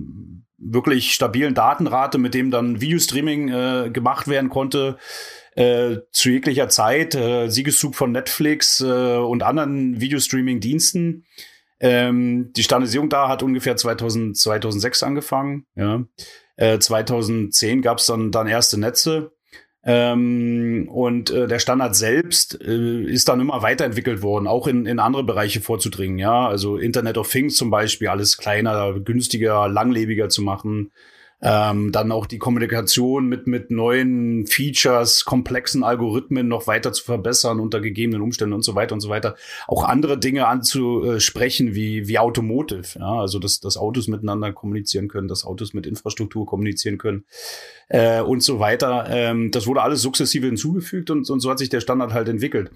wirklich 0.58 1.14
stabilen 1.14 1.54
Datenrate, 1.54 2.18
mit 2.18 2.34
dem 2.34 2.52
dann 2.52 2.82
Videostreaming 2.82 3.50
äh, 3.50 3.90
gemacht 3.92 4.28
werden 4.28 4.50
konnte, 4.50 4.98
äh, 5.56 5.98
zu 6.12 6.30
jeglicher 6.30 6.70
Zeit, 6.70 7.16
äh, 7.16 7.50
Siegeszug 7.50 7.96
von 7.96 8.12
Netflix 8.12 8.82
äh, 8.82 9.18
und 9.18 9.44
anderen 9.44 10.00
Videostreaming-Diensten. 10.00 11.26
Ähm, 11.80 12.52
die 12.56 12.64
Standardisierung 12.64 13.10
da 13.10 13.28
hat 13.28 13.44
ungefähr 13.44 13.76
2000, 13.76 14.38
2006 14.38 15.04
angefangen. 15.04 15.66
Ja. 15.76 16.04
Äh, 16.56 16.80
2010 16.80 17.82
gab 17.82 18.00
es 18.00 18.08
dann, 18.08 18.32
dann 18.32 18.48
erste 18.48 18.80
Netze. 18.80 19.32
Ähm, 19.90 20.90
und 20.92 21.30
äh, 21.30 21.48
der 21.48 21.60
Standard 21.60 21.96
selbst 21.96 22.62
äh, 22.62 23.04
ist 23.04 23.30
dann 23.30 23.40
immer 23.40 23.62
weiterentwickelt 23.62 24.22
worden, 24.22 24.46
auch 24.46 24.68
in, 24.68 24.86
in 24.86 25.00
andere 25.00 25.24
Bereiche 25.24 25.62
vorzudringen. 25.62 26.20
Ja, 26.20 26.46
also 26.46 26.76
Internet 26.76 27.18
of 27.18 27.30
Things 27.32 27.56
zum 27.56 27.70
Beispiel, 27.70 28.10
alles 28.10 28.38
kleiner, 28.38 29.00
günstiger, 29.00 29.70
langlebiger 29.70 30.28
zu 30.28 30.42
machen. 30.42 30.92
Ähm, 31.40 31.92
dann 31.92 32.12
auch 32.12 32.26
die 32.26 32.40
Kommunikation 32.40 33.28
mit, 33.28 33.46
mit 33.46 33.70
neuen 33.70 34.48
Features, 34.48 35.24
komplexen 35.24 35.84
Algorithmen 35.84 36.48
noch 36.48 36.66
weiter 36.66 36.92
zu 36.94 37.04
verbessern 37.04 37.60
unter 37.60 37.80
gegebenen 37.80 38.22
Umständen 38.22 38.54
und 38.54 38.64
so 38.64 38.74
weiter 38.74 38.94
und 38.96 39.02
so 39.02 39.10
weiter. 39.10 39.36
Auch 39.68 39.84
andere 39.84 40.18
Dinge 40.18 40.48
anzusprechen 40.48 41.76
wie, 41.76 42.08
wie 42.08 42.18
Automotive. 42.18 42.98
Ja, 42.98 43.20
also, 43.22 43.38
dass, 43.38 43.60
dass 43.60 43.78
Autos 43.78 44.08
miteinander 44.08 44.52
kommunizieren 44.52 45.10
können, 45.10 45.28
dass 45.28 45.46
Autos 45.46 45.76
mit 45.76 45.86
Infrastruktur 45.86 46.48
kommunizieren 46.48 46.98
können 46.98 47.26
äh, 47.90 48.22
und 48.22 48.42
so 48.42 48.60
weiter. 48.60 49.06
Ähm, 49.10 49.52
das 49.52 49.68
wurde 49.68 49.84
alles 49.84 50.02
sukzessive 50.02 50.48
hinzugefügt 50.48 51.12
und, 51.12 51.30
und 51.30 51.40
so 51.40 51.52
hat 51.52 51.60
sich 51.60 51.70
der 51.70 51.82
Standard 51.82 52.14
halt 52.14 52.30
entwickelt. 52.30 52.72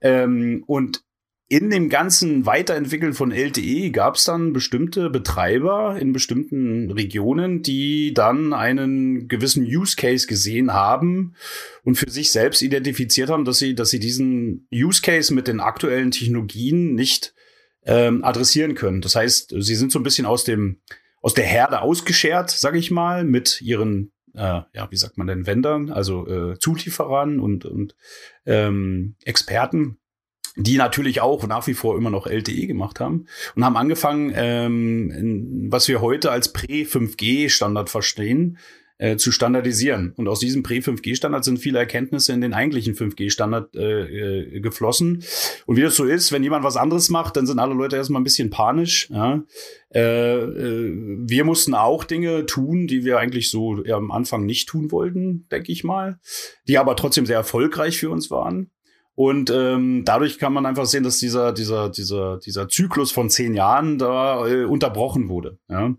Ähm, 0.00 0.62
und 0.66 1.02
in 1.48 1.68
dem 1.68 1.90
ganzen 1.90 2.46
Weiterentwickeln 2.46 3.12
von 3.12 3.30
LTE 3.30 3.90
gab 3.90 4.16
es 4.16 4.24
dann 4.24 4.54
bestimmte 4.54 5.10
Betreiber 5.10 5.96
in 6.00 6.12
bestimmten 6.12 6.90
Regionen, 6.90 7.62
die 7.62 8.14
dann 8.14 8.54
einen 8.54 9.28
gewissen 9.28 9.62
Use 9.64 9.94
Case 9.96 10.26
gesehen 10.26 10.72
haben 10.72 11.34
und 11.82 11.96
für 11.96 12.10
sich 12.10 12.30
selbst 12.30 12.62
identifiziert 12.62 13.28
haben, 13.28 13.44
dass 13.44 13.58
sie, 13.58 13.74
dass 13.74 13.90
sie 13.90 14.00
diesen 14.00 14.66
Use 14.72 15.02
Case 15.02 15.34
mit 15.34 15.46
den 15.46 15.60
aktuellen 15.60 16.10
Technologien 16.10 16.94
nicht 16.94 17.34
ähm, 17.84 18.24
adressieren 18.24 18.74
können. 18.74 19.02
Das 19.02 19.14
heißt, 19.14 19.54
sie 19.58 19.74
sind 19.74 19.92
so 19.92 19.98
ein 19.98 20.04
bisschen 20.04 20.26
aus 20.26 20.44
dem 20.44 20.80
aus 21.20 21.32
der 21.32 21.44
Herde 21.44 21.80
ausgeschert, 21.80 22.50
sage 22.50 22.78
ich 22.78 22.90
mal, 22.90 23.24
mit 23.24 23.62
ihren 23.62 24.12
äh, 24.34 24.62
ja, 24.72 24.90
wie 24.90 24.96
sagt 24.96 25.16
man 25.16 25.26
denn, 25.26 25.46
Vendern, 25.46 25.90
also 25.90 26.26
äh, 26.26 26.58
Zulieferern 26.58 27.40
und, 27.40 27.64
und 27.64 27.94
ähm, 28.46 29.16
Experten 29.24 29.98
die 30.56 30.76
natürlich 30.76 31.20
auch 31.20 31.46
nach 31.46 31.66
wie 31.66 31.74
vor 31.74 31.96
immer 31.96 32.10
noch 32.10 32.26
LTE 32.26 32.66
gemacht 32.66 33.00
haben 33.00 33.26
und 33.56 33.64
haben 33.64 33.76
angefangen, 33.76 34.32
ähm, 34.34 35.68
was 35.70 35.88
wir 35.88 36.00
heute 36.00 36.30
als 36.30 36.52
Prä-5G-Standard 36.52 37.90
verstehen, 37.90 38.58
äh, 38.98 39.16
zu 39.16 39.32
standardisieren. 39.32 40.12
Und 40.16 40.28
aus 40.28 40.38
diesem 40.38 40.62
Prä-5G-Standard 40.62 41.44
sind 41.44 41.58
viele 41.58 41.80
Erkenntnisse 41.80 42.32
in 42.32 42.40
den 42.40 42.54
eigentlichen 42.54 42.94
5G-Standard 42.94 43.74
äh, 43.74 44.02
äh, 44.02 44.60
geflossen. 44.60 45.24
Und 45.66 45.76
wie 45.76 45.82
das 45.82 45.96
so 45.96 46.04
ist, 46.04 46.30
wenn 46.30 46.44
jemand 46.44 46.64
was 46.64 46.76
anderes 46.76 47.10
macht, 47.10 47.36
dann 47.36 47.46
sind 47.46 47.58
alle 47.58 47.74
Leute 47.74 47.96
erstmal 47.96 48.20
ein 48.20 48.24
bisschen 48.24 48.50
panisch. 48.50 49.10
Ja? 49.10 49.42
Äh, 49.92 50.00
äh, 50.00 50.92
wir 51.26 51.44
mussten 51.44 51.74
auch 51.74 52.04
Dinge 52.04 52.46
tun, 52.46 52.86
die 52.86 53.04
wir 53.04 53.18
eigentlich 53.18 53.50
so 53.50 53.82
am 53.84 54.12
Anfang 54.12 54.46
nicht 54.46 54.68
tun 54.68 54.92
wollten, 54.92 55.48
denke 55.50 55.72
ich 55.72 55.82
mal, 55.82 56.20
die 56.68 56.78
aber 56.78 56.94
trotzdem 56.94 57.26
sehr 57.26 57.36
erfolgreich 57.36 57.98
für 57.98 58.10
uns 58.10 58.30
waren. 58.30 58.70
Und 59.16 59.50
ähm, 59.50 60.02
dadurch 60.04 60.38
kann 60.38 60.52
man 60.52 60.66
einfach 60.66 60.86
sehen, 60.86 61.04
dass 61.04 61.18
dieser, 61.18 61.52
dieser, 61.52 61.88
dieser, 61.88 62.38
dieser 62.38 62.68
Zyklus 62.68 63.12
von 63.12 63.30
zehn 63.30 63.54
Jahren 63.54 63.98
da 63.98 64.46
äh, 64.46 64.64
unterbrochen 64.64 65.28
wurde. 65.28 65.58
Ja? 65.68 65.94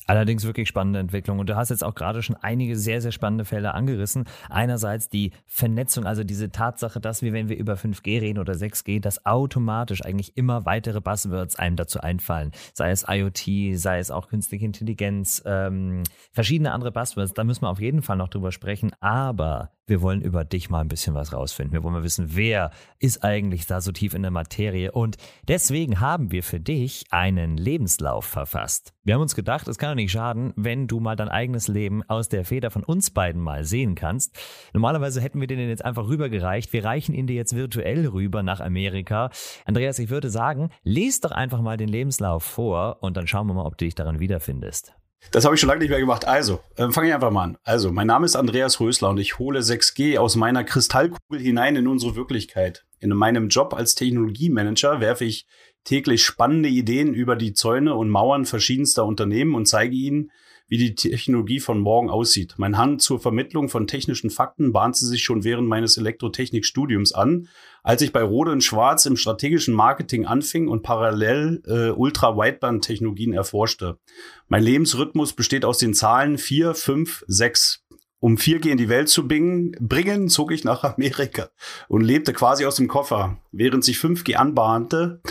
Allerdings 0.08 0.46
wirklich 0.46 0.67
spannende 0.67 1.00
Entwicklung. 1.00 1.39
Und 1.39 1.50
du 1.50 1.55
hast 1.55 1.70
jetzt 1.70 1.84
auch 1.84 1.96
gerade 1.96 2.22
schon 2.22 2.36
einige 2.36 2.75
sehr, 2.75 3.01
sehr 3.01 3.12
spannende 3.12 3.46
Fälle 3.46 3.74
angerissen. 3.74 4.25
Einerseits 4.50 5.10
die 5.10 5.32
Vernetzung, 5.46 6.05
also 6.05 6.24
diese 6.24 6.51
Tatsache, 6.51 7.00
dass 7.00 7.22
wir, 7.22 7.34
wenn 7.34 7.50
wir 7.50 7.58
über 7.58 7.74
5G 7.74 8.22
reden 8.22 8.39
oder 8.39 8.53
6G, 8.53 9.01
dass 9.01 9.25
automatisch 9.25 10.03
eigentlich 10.03 10.38
immer 10.38 10.65
weitere 10.65 11.01
Buzzwords 11.01 11.55
einem 11.58 11.75
dazu 11.75 12.00
einfallen. 12.00 12.51
Sei 12.74 12.91
es 12.91 13.05
IoT, 13.08 13.77
sei 13.77 14.00
es 14.00 14.12
auch 14.12 14.27
künstliche 14.27 14.65
Intelligenz, 14.65 15.41
ähm, 15.46 16.03
verschiedene 16.32 16.72
andere 16.72 16.91
Buzzwords. 16.91 17.34
Da 17.34 17.44
müssen 17.44 17.63
wir 17.63 17.70
auf 17.70 17.79
jeden 17.79 18.01
Fall 18.01 18.17
noch 18.17 18.29
drüber 18.29 18.51
sprechen. 18.51 18.91
Aber 19.00 19.72
wir 19.88 20.01
wollen 20.01 20.22
über 20.22 20.44
dich 20.44 20.70
mal 20.70 20.82
ein 20.82 20.88
bisschen 20.88 21.13
was 21.13 21.32
rausfinden. 21.32 21.74
Wir 21.74 21.84
wollen 21.84 21.94
mal 21.94 22.04
wissen, 22.04 22.36
wer 22.36 22.72
ist 23.00 23.24
eigentlich 23.24 23.68
da 23.68 23.82
so 23.82 23.92
tief 23.92 24.13
in 24.13 24.24
der 24.24 24.32
Materie. 24.32 24.92
Und 24.92 25.18
deswegen 25.48 26.00
haben 26.00 26.32
wir 26.32 26.44
für 26.44 26.60
dich 26.60 27.06
einen 27.12 27.58
Lebenslauf 27.58 28.25
verfasst. 28.25 28.94
Wir 29.04 29.13
haben 29.13 29.22
uns 29.22 29.36
gedacht, 29.36 29.68
es 29.68 29.77
kann 29.77 29.92
doch 29.92 29.96
nicht 29.96 30.12
schaden, 30.12 30.54
wenn 30.56 30.88
du 30.88 31.00
mal 31.00 31.15
dein 31.15 31.30
eigenes 31.30 31.68
Leben 31.68 32.01
aus 32.04 32.30
der 32.30 32.46
Feder 32.46 32.72
von 32.72 32.84
uns 32.84 33.12
beiden 33.12 33.42
mal 33.42 33.63
sehen 33.63 33.96
kannst. 33.96 34.36
Normalerweise 34.74 35.22
hätten 35.22 35.39
wir 35.39 35.48
den 35.48 35.60
jetzt 35.60 35.86
einfach 35.86 36.08
rübergereicht. 36.08 36.74
Wir 36.74 36.84
reichen 36.84 37.13
ihn 37.13 37.27
dir 37.27 37.36
jetzt 37.36 37.56
virtuell 37.56 38.08
rüber 38.08 38.42
nach 38.42 38.62
Amerika. 38.62 39.30
Andreas, 39.65 40.00
ich 40.00 40.10
würde 40.10 40.30
sagen, 40.30 40.70
lest 40.84 41.25
doch 41.25 41.32
einfach 41.32 41.62
mal 41.62 41.77
den 41.77 41.89
Lebenslauf 41.89 42.44
vor 42.44 42.98
und 43.01 43.18
dann 43.18 43.27
schauen 43.27 43.48
wir 43.48 43.54
mal, 43.54 43.65
ob 43.65 43.77
du 43.77 43.86
dich 43.86 43.96
daran 43.96 44.20
wiederfindest. 44.20 44.96
Das 45.32 45.46
habe 45.46 45.55
ich 45.55 45.62
schon 45.62 45.67
lange 45.67 45.82
nicht 45.82 45.89
mehr 45.89 46.00
gemacht. 46.00 46.25
Also, 46.25 46.62
äh, 46.75 46.89
fange 46.91 47.08
ich 47.08 47.13
einfach 47.13 47.32
mal 47.32 47.44
an. 47.44 47.58
Also, 47.63 47.91
mein 47.91 48.08
Name 48.08 48.25
ist 48.25 48.36
Andreas 48.36 48.79
Rösler 48.79 49.10
und 49.10 49.17
ich 49.17 49.39
hole 49.39 49.60
6G 49.60 50.17
aus 50.17 50.36
meiner 50.36 50.63
Kristallkugel 50.63 51.39
hinein 51.39 51.75
in 51.75 51.88
unsere 51.88 52.15
Wirklichkeit. 52.15 52.86
In 53.00 53.10
meinem 53.10 53.50
Job 53.50 53.74
als 53.74 53.96
Technologiemanager 53.96 55.00
werfe 55.00 55.25
ich 55.25 55.48
täglich 55.84 56.25
spannende 56.25 56.70
Ideen 56.70 57.13
über 57.13 57.36
die 57.36 57.53
Zäune 57.53 57.96
und 57.96 58.10
Mauern 58.10 58.46
verschiedenster 58.46 59.05
Unternehmen 59.05 59.55
und 59.55 59.67
zeige 59.67 59.96
ihnen, 59.96 60.32
wie 60.67 60.77
die 60.77 60.95
Technologie 60.95 61.60
von 61.60 61.79
morgen 61.79 62.10
aussieht. 62.10 62.55
Mein 62.57 62.77
Hand 62.77 63.01
zur 63.01 63.19
Vermittlung 63.19 63.69
von 63.69 63.88
technischen 63.88 64.29
Fakten 64.29 64.72
bahnte 64.72 65.05
sich 65.05 65.24
schon 65.24 65.43
während 65.43 65.67
meines 65.67 65.98
Elektrotechnikstudiums 65.98 67.13
an, 67.13 67.48
als 67.84 68.01
ich 68.01 68.12
bei 68.12 68.24
Rode 68.24 68.51
und 68.51 68.63
Schwarz 68.63 69.05
im 69.05 69.15
strategischen 69.15 69.74
Marketing 69.74 70.25
anfing 70.25 70.67
und 70.67 70.81
parallel 70.81 71.62
äh, 71.67 71.89
Ultra-Wideband-Technologien 71.91 73.34
erforschte. 73.34 74.00
Mein 74.48 74.63
Lebensrhythmus 74.63 75.34
besteht 75.34 75.65
aus 75.65 75.77
den 75.77 75.93
Zahlen 75.93 76.38
4, 76.38 76.74
5, 76.74 77.25
6. 77.27 77.81
Um 78.19 78.38
4G 78.38 78.69
in 78.69 78.77
die 78.77 78.89
Welt 78.89 79.07
zu 79.07 79.27
bringen, 79.27 80.29
zog 80.29 80.51
ich 80.51 80.63
nach 80.63 80.84
Amerika 80.84 81.50
und 81.88 82.01
lebte 82.01 82.34
quasi 82.34 82.65
aus 82.65 82.77
dem 82.77 82.88
Koffer, 82.88 83.38
während 83.51 83.84
sich 83.84 83.98
5G 83.98 84.34
anbahnte 84.34 85.22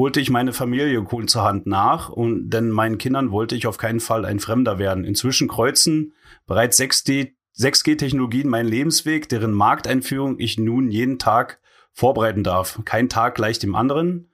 holte 0.00 0.18
ich 0.18 0.30
meine 0.30 0.54
Familie 0.54 1.06
zur 1.26 1.44
Hand 1.44 1.66
nach 1.66 2.08
und 2.08 2.48
denn 2.48 2.70
meinen 2.70 2.96
Kindern 2.96 3.32
wollte 3.32 3.54
ich 3.54 3.66
auf 3.66 3.76
keinen 3.76 4.00
Fall 4.00 4.24
ein 4.24 4.40
Fremder 4.40 4.78
werden. 4.78 5.04
Inzwischen 5.04 5.46
kreuzen 5.46 6.14
bereits 6.46 6.80
6D 6.80 7.32
6G-Technologien 7.58 8.48
meinen 8.48 8.68
Lebensweg, 8.68 9.28
deren 9.28 9.52
Markteinführung 9.52 10.38
ich 10.38 10.56
nun 10.56 10.90
jeden 10.90 11.18
Tag 11.18 11.60
vorbereiten 11.92 12.42
darf. 12.42 12.80
Kein 12.86 13.10
Tag 13.10 13.34
gleich 13.34 13.58
dem 13.58 13.74
anderen. 13.74 14.30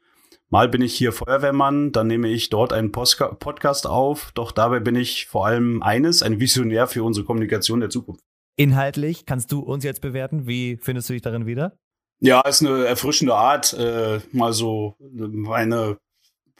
Mal 0.50 0.68
bin 0.68 0.82
ich 0.82 0.94
hier 0.94 1.10
Feuerwehrmann, 1.10 1.90
dann 1.90 2.06
nehme 2.06 2.28
ich 2.28 2.48
dort 2.48 2.72
einen 2.72 2.92
Podcast 2.92 3.88
auf, 3.88 4.30
doch 4.36 4.52
dabei 4.52 4.78
bin 4.78 4.94
ich 4.94 5.26
vor 5.26 5.46
allem 5.46 5.82
eines, 5.82 6.22
ein 6.22 6.38
Visionär 6.38 6.86
für 6.86 7.02
unsere 7.02 7.26
Kommunikation 7.26 7.80
der 7.80 7.90
Zukunft. 7.90 8.22
Inhaltlich 8.54 9.26
kannst 9.26 9.50
du 9.50 9.58
uns 9.58 9.82
jetzt 9.82 10.00
bewerten. 10.00 10.46
Wie 10.46 10.78
findest 10.80 11.08
du 11.08 11.14
dich 11.14 11.22
darin 11.22 11.46
wieder? 11.46 11.76
Ja, 12.20 12.40
ist 12.42 12.62
eine 12.62 12.86
erfrischende 12.86 13.34
Art, 13.34 13.72
äh, 13.74 14.20
mal 14.32 14.52
so 14.52 14.96
meine, 14.98 15.98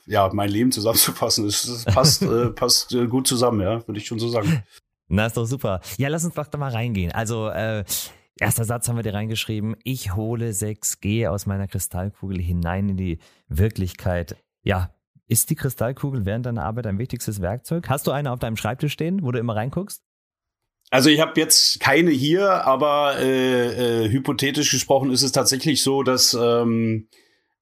ja, 0.06 0.30
mein 0.32 0.50
Leben 0.50 0.70
zusammenzufassen. 0.72 1.46
Es, 1.46 1.84
passt, 1.84 2.22
äh, 2.22 2.50
passt 2.50 2.92
äh, 2.92 3.06
gut 3.06 3.26
zusammen, 3.26 3.60
ja, 3.60 3.86
würde 3.86 3.98
ich 3.98 4.06
schon 4.06 4.18
so 4.18 4.28
sagen. 4.28 4.62
Na, 5.08 5.26
ist 5.26 5.36
doch 5.36 5.46
super. 5.46 5.80
Ja, 5.98 6.08
lass 6.08 6.24
uns 6.24 6.34
doch 6.34 6.48
da 6.48 6.58
mal 6.58 6.72
reingehen. 6.72 7.12
Also, 7.12 7.48
äh, 7.48 7.84
erster 8.38 8.64
Satz 8.64 8.88
haben 8.88 8.96
wir 8.96 9.02
dir 9.02 9.14
reingeschrieben. 9.14 9.76
Ich 9.84 10.14
hole 10.14 10.50
6G 10.50 11.28
aus 11.28 11.46
meiner 11.46 11.68
Kristallkugel 11.68 12.40
hinein 12.40 12.90
in 12.90 12.96
die 12.96 13.18
Wirklichkeit. 13.48 14.36
Ja, 14.62 14.90
ist 15.28 15.50
die 15.50 15.56
Kristallkugel 15.56 16.24
während 16.24 16.46
deiner 16.46 16.64
Arbeit 16.64 16.86
ein 16.86 16.98
wichtigstes 16.98 17.40
Werkzeug? 17.40 17.88
Hast 17.88 18.06
du 18.06 18.12
eine 18.12 18.30
auf 18.30 18.38
deinem 18.38 18.56
Schreibtisch 18.56 18.92
stehen, 18.92 19.22
wo 19.22 19.32
du 19.32 19.38
immer 19.38 19.56
reinguckst? 19.56 20.05
Also 20.90 21.10
ich 21.10 21.20
habe 21.20 21.38
jetzt 21.40 21.80
keine 21.80 22.10
hier, 22.10 22.64
aber 22.64 23.18
äh, 23.18 24.04
äh, 24.04 24.08
hypothetisch 24.08 24.70
gesprochen 24.70 25.10
ist 25.10 25.22
es 25.22 25.32
tatsächlich 25.32 25.82
so, 25.82 26.02
dass 26.02 26.34
ähm, 26.34 27.08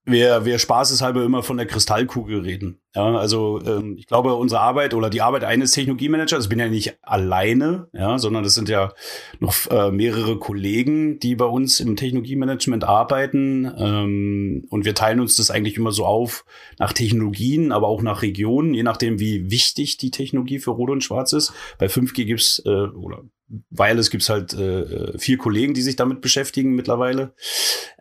wir, 0.06 0.44
wir 0.44 0.58
spaßeshalber 0.58 1.24
immer 1.24 1.42
von 1.42 1.56
der 1.56 1.66
Kristallkugel 1.66 2.40
reden. 2.40 2.80
Ja, 2.94 3.16
also 3.16 3.60
ähm, 3.64 3.96
ich 3.98 4.06
glaube, 4.06 4.34
unsere 4.34 4.60
Arbeit 4.60 4.92
oder 4.94 5.08
die 5.08 5.22
Arbeit 5.22 5.44
eines 5.44 5.72
Technologiemanagers, 5.72 6.44
ich 6.44 6.48
bin 6.48 6.58
ja 6.58 6.68
nicht 6.68 6.98
alleine, 7.02 7.88
ja, 7.92 8.18
sondern 8.18 8.44
das 8.44 8.54
sind 8.54 8.68
ja 8.68 8.92
noch 9.40 9.54
äh, 9.70 9.90
mehrere 9.90 10.38
Kollegen, 10.38 11.18
die 11.18 11.34
bei 11.34 11.46
uns 11.46 11.80
im 11.80 11.96
Technologiemanagement 11.96 12.84
arbeiten. 12.84 13.72
Ähm, 13.76 14.66
und 14.68 14.84
wir 14.84 14.94
teilen 14.94 15.20
uns 15.20 15.36
das 15.36 15.50
eigentlich 15.50 15.76
immer 15.76 15.90
so 15.90 16.04
auf 16.04 16.44
nach 16.78 16.92
Technologien, 16.92 17.72
aber 17.72 17.88
auch 17.88 18.02
nach 18.02 18.22
Regionen, 18.22 18.74
je 18.74 18.82
nachdem, 18.82 19.18
wie 19.18 19.50
wichtig 19.50 19.96
die 19.96 20.10
Technologie 20.10 20.58
für 20.58 20.72
Rot 20.72 20.90
und 20.90 21.02
Schwarz 21.02 21.32
ist. 21.32 21.52
Bei 21.78 21.86
5G 21.86 22.26
gibt's 22.26 22.62
äh, 22.66 22.68
oder 22.68 23.22
weil 23.70 23.98
es 23.98 24.10
gibt 24.10 24.28
halt 24.28 24.54
äh, 24.54 24.80
äh, 24.80 25.18
vier 25.18 25.38
Kollegen, 25.38 25.74
die 25.74 25.82
sich 25.82 25.96
damit 25.96 26.20
beschäftigen 26.20 26.74
mittlerweile. 26.74 27.34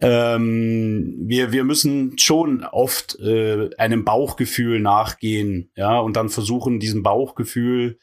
Ähm, 0.01 1.15
wir, 1.25 1.51
wir 1.51 1.63
müssen 1.63 2.17
schon 2.17 2.63
oft 2.63 3.19
äh, 3.19 3.69
einem 3.77 4.05
Bauchgefühl 4.05 4.79
nachgehen, 4.79 5.71
ja, 5.75 5.99
und 5.99 6.15
dann 6.15 6.29
versuchen, 6.29 6.79
diesem 6.79 7.03
Bauchgefühl 7.03 7.99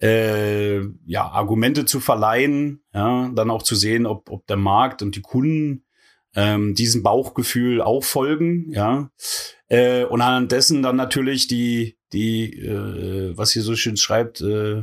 äh, 0.00 0.80
ja, 1.06 1.28
Argumente 1.30 1.84
zu 1.84 2.00
verleihen, 2.00 2.82
ja, 2.92 3.30
dann 3.34 3.50
auch 3.50 3.62
zu 3.62 3.74
sehen, 3.74 4.06
ob, 4.06 4.30
ob 4.30 4.46
der 4.46 4.56
Markt 4.56 5.02
und 5.02 5.14
die 5.14 5.22
Kunden 5.22 5.84
ähm, 6.34 6.74
diesem 6.74 7.02
Bauchgefühl 7.02 7.80
auch 7.80 8.04
folgen, 8.04 8.70
ja. 8.70 9.10
Äh, 9.68 10.04
und 10.04 10.20
anhand 10.20 10.52
dessen 10.52 10.82
dann 10.82 10.96
natürlich 10.96 11.46
die, 11.46 11.96
die, 12.12 12.58
äh, 12.58 13.36
was 13.36 13.52
hier 13.52 13.62
so 13.62 13.76
schön 13.76 13.96
schreibt, 13.96 14.40
äh, 14.40 14.82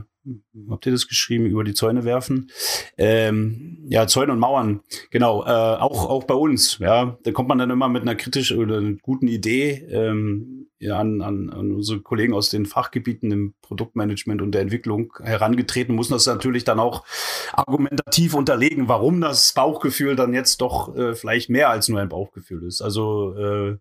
habt 0.69 0.85
ihr 0.85 0.91
das 0.91 1.07
geschrieben, 1.07 1.45
über 1.45 1.63
die 1.63 1.73
Zäune 1.73 2.03
werfen. 2.03 2.49
Ähm, 2.97 3.85
ja, 3.89 4.07
Zäune 4.07 4.33
und 4.33 4.39
Mauern, 4.39 4.81
genau, 5.11 5.43
äh, 5.43 5.47
auch, 5.47 6.09
auch 6.09 6.23
bei 6.23 6.35
uns, 6.35 6.77
ja. 6.79 7.17
Da 7.23 7.31
kommt 7.31 7.49
man 7.49 7.57
dann 7.57 7.69
immer 7.69 7.89
mit 7.89 8.01
einer 8.03 8.15
kritischen 8.15 8.59
oder 8.59 8.77
einer 8.77 8.95
guten 9.01 9.27
Idee 9.27 9.85
ähm, 9.89 10.59
ja, 10.79 10.97
an, 10.97 11.21
an, 11.21 11.49
an 11.49 11.73
unsere 11.73 12.01
Kollegen 12.01 12.33
aus 12.33 12.49
den 12.49 12.65
Fachgebieten 12.65 13.31
im 13.31 13.53
Produktmanagement 13.61 14.41
und 14.41 14.53
der 14.53 14.61
Entwicklung 14.61 15.13
herangetreten, 15.21 15.93
muss 15.93 16.07
das 16.07 16.25
natürlich 16.25 16.63
dann 16.63 16.79
auch 16.79 17.03
argumentativ 17.51 18.33
unterlegen, 18.33 18.87
warum 18.87 19.19
das 19.19 19.51
Bauchgefühl 19.53 20.15
dann 20.15 20.33
jetzt 20.33 20.61
doch 20.61 20.95
äh, 20.95 21.15
vielleicht 21.15 21.49
mehr 21.49 21.69
als 21.69 21.89
nur 21.89 21.99
ein 21.99 22.09
Bauchgefühl 22.09 22.63
ist. 22.63 22.81
Also 22.81 23.35
äh, 23.35 23.77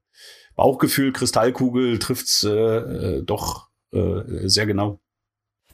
Bauchgefühl, 0.57 1.13
Kristallkugel 1.13 2.01
trifft's 2.01 2.43
äh, 2.43 2.51
äh, 2.51 3.23
doch 3.23 3.69
äh, 3.93 4.49
sehr 4.49 4.67
genau. 4.67 5.01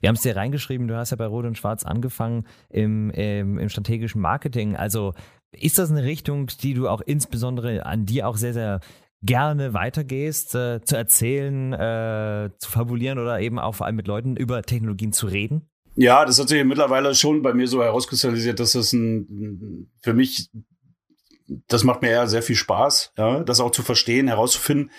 Wir 0.00 0.08
haben 0.08 0.16
es 0.16 0.22
dir 0.22 0.36
reingeschrieben, 0.36 0.88
du 0.88 0.96
hast 0.96 1.10
ja 1.10 1.16
bei 1.16 1.26
Rot 1.26 1.44
und 1.46 1.56
Schwarz 1.56 1.84
angefangen 1.84 2.46
im, 2.68 3.10
im, 3.10 3.58
im 3.58 3.68
strategischen 3.68 4.20
Marketing. 4.20 4.76
Also 4.76 5.14
ist 5.52 5.78
das 5.78 5.90
eine 5.90 6.04
Richtung, 6.04 6.48
die 6.62 6.74
du 6.74 6.88
auch 6.88 7.00
insbesondere 7.00 7.86
an 7.86 8.06
dir 8.06 8.28
auch 8.28 8.36
sehr, 8.36 8.52
sehr 8.52 8.80
gerne 9.22 9.72
weitergehst, 9.72 10.54
äh, 10.54 10.82
zu 10.84 10.96
erzählen, 10.96 11.72
äh, 11.72 12.50
zu 12.58 12.70
fabulieren 12.70 13.18
oder 13.18 13.40
eben 13.40 13.58
auch 13.58 13.74
vor 13.74 13.86
allem 13.86 13.96
mit 13.96 14.06
Leuten 14.06 14.36
über 14.36 14.62
Technologien 14.62 15.12
zu 15.12 15.26
reden? 15.26 15.68
Ja, 15.96 16.24
das 16.24 16.38
hat 16.38 16.48
sich 16.48 16.62
mittlerweile 16.64 17.14
schon 17.14 17.42
bei 17.42 17.54
mir 17.54 17.68
so 17.68 17.82
herauskristallisiert, 17.82 18.58
dass 18.60 18.72
das 18.72 18.92
ein, 18.92 19.90
für 20.02 20.12
mich, 20.12 20.50
das 21.68 21.84
macht 21.84 22.02
mir 22.02 22.08
eher 22.08 22.26
sehr 22.26 22.42
viel 22.42 22.56
Spaß, 22.56 23.12
ja, 23.16 23.44
das 23.44 23.60
auch 23.60 23.70
zu 23.70 23.82
verstehen, 23.82 24.28
herauszufinden, 24.28 24.90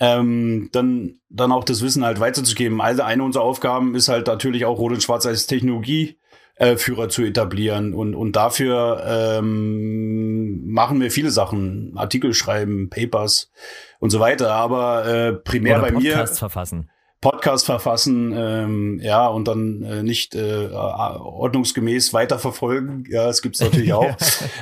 ähm, 0.00 0.70
dann, 0.72 1.20
dann 1.28 1.52
auch 1.52 1.64
das 1.64 1.82
Wissen 1.82 2.04
halt 2.04 2.20
weiterzugeben. 2.20 2.80
Also 2.80 3.02
eine 3.02 3.22
unserer 3.22 3.44
Aufgaben 3.44 3.94
ist 3.94 4.08
halt 4.08 4.26
natürlich 4.26 4.64
auch 4.64 4.78
Rot 4.78 4.92
und 4.92 5.02
Schwarz 5.02 5.26
als 5.26 5.46
Technologie 5.46 6.18
äh, 6.56 6.76
zu 6.76 7.22
etablieren. 7.22 7.94
Und, 7.94 8.14
und 8.14 8.34
dafür 8.34 9.04
ähm, 9.06 10.66
machen 10.72 11.00
wir 11.00 11.10
viele 11.10 11.30
Sachen. 11.30 11.92
Artikel 11.96 12.32
schreiben, 12.32 12.88
Papers 12.88 13.50
und 13.98 14.10
so 14.10 14.20
weiter. 14.20 14.52
Aber 14.52 15.06
äh, 15.06 15.32
primär 15.34 15.78
Oder 15.78 15.88
bei 15.88 15.92
Podcasts 15.92 16.36
mir. 16.36 16.38
verfassen. 16.38 16.90
Podcast 17.20 17.66
verfassen, 17.66 18.32
ähm, 18.34 18.98
ja, 19.02 19.26
und 19.26 19.46
dann 19.46 19.82
äh, 19.82 20.02
nicht 20.02 20.34
äh, 20.34 20.68
ordnungsgemäß 20.70 22.14
weiterverfolgen. 22.14 23.04
Ja, 23.10 23.26
das 23.26 23.42
gibt's 23.42 23.60
natürlich 23.60 23.92
auch. 23.92 24.16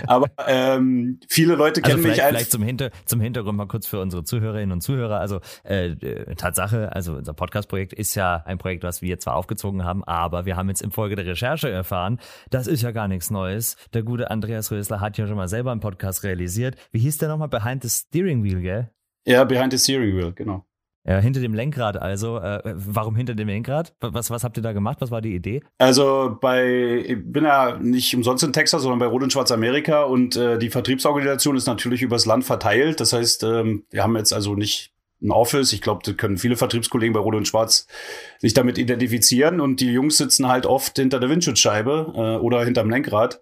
Aber 0.08 0.28
ähm, 0.46 1.20
viele 1.28 1.54
Leute 1.54 1.84
also 1.84 1.96
kennen 1.96 2.08
mich 2.08 2.22
als 2.22 2.30
vielleicht 2.30 2.50
zum, 2.50 2.62
Hinter 2.64 2.90
zum 3.04 3.20
Hintergrund 3.20 3.56
mal 3.56 3.68
kurz 3.68 3.86
für 3.86 4.00
unsere 4.00 4.24
Zuhörerinnen 4.24 4.72
und 4.72 4.80
Zuhörer. 4.80 5.20
Also 5.20 5.40
äh, 5.62 5.90
äh, 5.90 6.34
Tatsache, 6.34 6.90
also 6.92 7.14
unser 7.14 7.32
Podcast-Projekt 7.32 7.92
ist 7.92 8.16
ja 8.16 8.42
ein 8.44 8.58
Projekt, 8.58 8.82
was 8.82 9.02
wir 9.02 9.20
zwar 9.20 9.36
aufgezogen 9.36 9.84
haben, 9.84 10.02
aber 10.02 10.44
wir 10.44 10.56
haben 10.56 10.68
jetzt 10.68 10.82
im 10.82 10.90
Folge 10.90 11.14
der 11.14 11.26
Recherche 11.26 11.70
erfahren, 11.70 12.18
das 12.50 12.66
ist 12.66 12.82
ja 12.82 12.90
gar 12.90 13.06
nichts 13.06 13.30
Neues. 13.30 13.76
Der 13.94 14.02
gute 14.02 14.32
Andreas 14.32 14.72
Rösler 14.72 15.00
hat 15.00 15.16
ja 15.16 15.28
schon 15.28 15.36
mal 15.36 15.48
selber 15.48 15.70
einen 15.70 15.80
Podcast 15.80 16.24
realisiert. 16.24 16.76
Wie 16.90 16.98
hieß 16.98 17.18
der 17.18 17.28
nochmal? 17.28 17.48
Behind 17.48 17.84
the 17.84 17.88
Steering 17.88 18.42
Wheel, 18.42 18.60
gell? 18.60 18.90
Ja, 19.24 19.44
Behind 19.44 19.72
the 19.72 19.78
Steering 19.78 20.16
Wheel, 20.16 20.32
genau. 20.32 20.64
Ja, 21.04 21.18
hinter 21.18 21.40
dem 21.40 21.54
Lenkrad 21.54 21.96
also. 21.96 22.38
Äh, 22.38 22.60
warum 22.74 23.16
hinter 23.16 23.34
dem 23.34 23.48
Lenkrad? 23.48 23.94
Was, 24.00 24.30
was 24.30 24.44
habt 24.44 24.56
ihr 24.58 24.62
da 24.62 24.72
gemacht? 24.72 24.98
Was 25.00 25.10
war 25.10 25.22
die 25.22 25.34
Idee? 25.34 25.62
Also 25.78 26.36
bei, 26.40 27.02
ich 27.06 27.18
bin 27.24 27.44
ja 27.44 27.78
nicht 27.78 28.14
umsonst 28.14 28.44
in 28.44 28.52
Texas, 28.52 28.82
sondern 28.82 28.98
bei 28.98 29.06
Rot 29.06 29.22
und 29.22 29.32
Schwarz 29.32 29.50
Amerika 29.50 30.02
und 30.02 30.36
äh, 30.36 30.58
die 30.58 30.70
Vertriebsorganisation 30.70 31.56
ist 31.56 31.66
natürlich 31.66 32.02
übers 32.02 32.26
Land 32.26 32.44
verteilt. 32.44 33.00
Das 33.00 33.12
heißt, 33.12 33.42
ähm, 33.44 33.84
wir 33.90 34.02
haben 34.02 34.16
jetzt 34.16 34.32
also 34.32 34.54
nicht 34.54 34.92
ein 35.22 35.30
Office. 35.30 35.72
Ich 35.72 35.80
glaube, 35.80 36.02
da 36.04 36.12
können 36.12 36.36
viele 36.36 36.56
Vertriebskollegen 36.56 37.12
bei 37.12 37.20
Rot 37.20 37.34
und 37.34 37.48
Schwarz 37.48 37.86
sich 38.38 38.54
damit 38.54 38.78
identifizieren 38.78 39.60
und 39.60 39.80
die 39.80 39.92
Jungs 39.92 40.16
sitzen 40.16 40.48
halt 40.48 40.66
oft 40.66 40.96
hinter 40.96 41.20
der 41.20 41.30
Windschutzscheibe 41.30 42.12
äh, 42.14 42.44
oder 42.44 42.64
hinterm 42.64 42.90
Lenkrad. 42.90 43.40